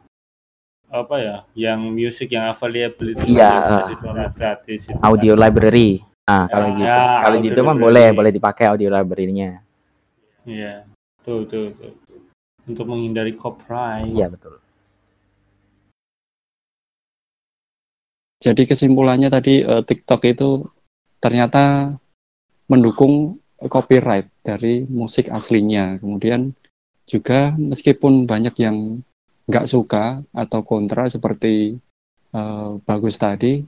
apa 0.88 1.16
ya? 1.18 1.38
Yang 1.54 1.80
musik 1.90 2.30
yang 2.32 2.46
available 2.50 3.08
itu 3.12 3.24
Iya, 3.26 3.52
di-download 3.92 4.34
gratis. 4.34 4.80
itu. 4.86 4.96
audio 5.02 5.34
library 5.34 6.02
nah 6.26 6.50
kalau 6.50 6.68
Ya, 6.68 6.74
gitu 6.74 6.90
ya, 6.90 7.06
kalau 7.22 7.38
audio 7.38 7.46
gitu 7.46 7.60
mah 7.62 7.66
library. 7.70 7.86
boleh 7.86 8.08
boleh 8.18 8.32
dipakai 8.34 8.66
audio 8.66 8.90
library-nya 8.90 9.52
Iya. 10.46 10.86
Tuh, 11.26 11.46
tuh, 11.46 11.74
tuh. 11.74 11.94
Untuk 12.66 12.86
menghindari 12.86 13.34
copyright. 13.34 14.10
iya 14.10 14.26
betul 14.30 14.58
Jadi 18.38 18.64
kesimpulannya 18.66 19.30
tadi 19.30 19.62
eh, 19.62 19.82
TikTok 19.82 20.22
itu 20.26 20.66
ternyata 21.18 21.94
mendukung 22.66 23.38
copyright 23.58 24.30
dari 24.42 24.86
musik 24.86 25.30
aslinya. 25.30 25.98
Kemudian 25.98 26.54
juga 27.06 27.54
meskipun 27.58 28.26
banyak 28.26 28.54
yang 28.62 29.02
nggak 29.46 29.70
suka 29.70 30.22
atau 30.34 30.60
kontra 30.66 31.06
seperti 31.10 31.78
eh, 32.34 32.72
bagus 32.82 33.16
tadi, 33.22 33.62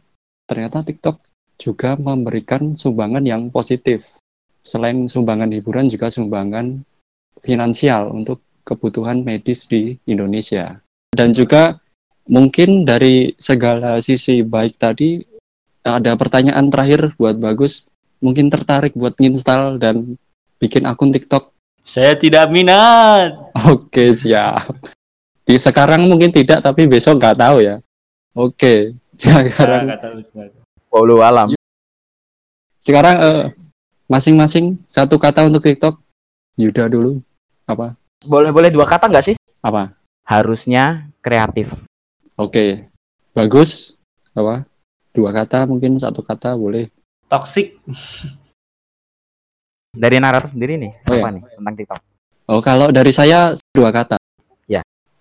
ternyata 0.50 0.82
TikTok 0.82 1.18
juga 1.58 1.98
memberikan 1.98 2.78
sumbangan 2.78 3.26
yang 3.26 3.50
positif. 3.50 4.22
Selain 4.62 5.08
sumbangan 5.08 5.50
hiburan 5.50 5.88
juga 5.88 6.12
sumbangan 6.12 6.84
finansial 7.42 8.12
untuk 8.12 8.44
kebutuhan 8.68 9.24
medis 9.24 9.66
di 9.66 9.96
Indonesia. 10.06 10.78
Dan 11.08 11.32
juga 11.32 11.80
mungkin 12.28 12.84
dari 12.84 13.32
segala 13.40 14.04
sisi 14.04 14.44
baik 14.44 14.76
tadi 14.76 15.24
ada 15.88 16.20
pertanyaan 16.20 16.68
terakhir 16.68 17.16
buat 17.16 17.40
Bagus. 17.40 17.88
Mungkin 18.20 18.50
tertarik 18.50 18.98
buat 18.98 19.14
nginstal 19.16 19.78
dan 19.78 20.18
bikin 20.58 20.90
akun 20.90 21.14
TikTok 21.14 21.54
Saya 21.88 22.20
tidak 22.20 22.52
minat. 22.52 23.32
Oke, 23.72 24.12
siap. 24.12 24.97
Di 25.48 25.56
sekarang 25.56 26.04
mungkin 26.12 26.28
tidak, 26.28 26.60
tapi 26.60 26.84
besok 26.92 27.24
nggak 27.24 27.40
tahu 27.40 27.64
ya. 27.64 27.80
Oke, 28.36 28.94
sekarang 29.22 29.88
nggak 29.88 30.02
tahu 30.04 30.14
juga. 30.20 30.44
Walau 30.92 31.24
alam. 31.24 31.48
sekarang 32.84 33.16
eh, 33.20 33.44
masing-masing 34.08 34.80
satu 34.88 35.16
kata 35.20 35.48
untuk 35.48 35.64
TikTok. 35.64 36.00
Yuda 36.56 36.88
dulu. 36.92 37.20
Apa? 37.68 37.96
Boleh 38.28 38.52
boleh 38.52 38.70
dua 38.72 38.88
kata 38.88 39.08
nggak 39.08 39.26
sih? 39.32 39.36
Apa? 39.60 39.96
Harusnya 40.24 41.08
kreatif. 41.20 41.72
Oke. 42.36 42.88
Bagus. 43.32 43.96
Apa? 44.32 44.64
Dua 45.12 45.32
kata 45.32 45.64
mungkin 45.68 45.96
satu 46.00 46.24
kata 46.24 46.56
boleh. 46.56 46.88
Toxic. 47.28 47.76
Dari 49.98 50.18
narator 50.22 50.54
sendiri 50.54 50.78
nih, 50.78 50.92
Oh, 51.10 51.18
apa 51.18 51.28
iya. 51.28 51.36
nih 51.36 51.42
tentang 51.58 51.76
TikTok? 51.76 52.00
Oh, 52.48 52.62
kalau 52.64 52.88
dari 52.94 53.12
saya 53.12 53.52
dua 53.74 53.90
kata. 53.92 54.16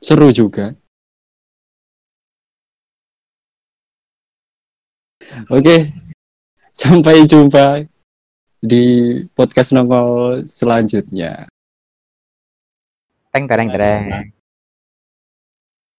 Seru 0.07 0.31
juga. 0.31 0.71
Oke. 5.51 5.91
Sampai 6.71 7.27
jumpa 7.27 7.83
di 8.63 9.19
podcast 9.35 9.75
nongol 9.75 10.47
selanjutnya. 10.47 11.51
Teng 13.35 13.51
tereng 13.51 13.75
tereng. 13.75 14.31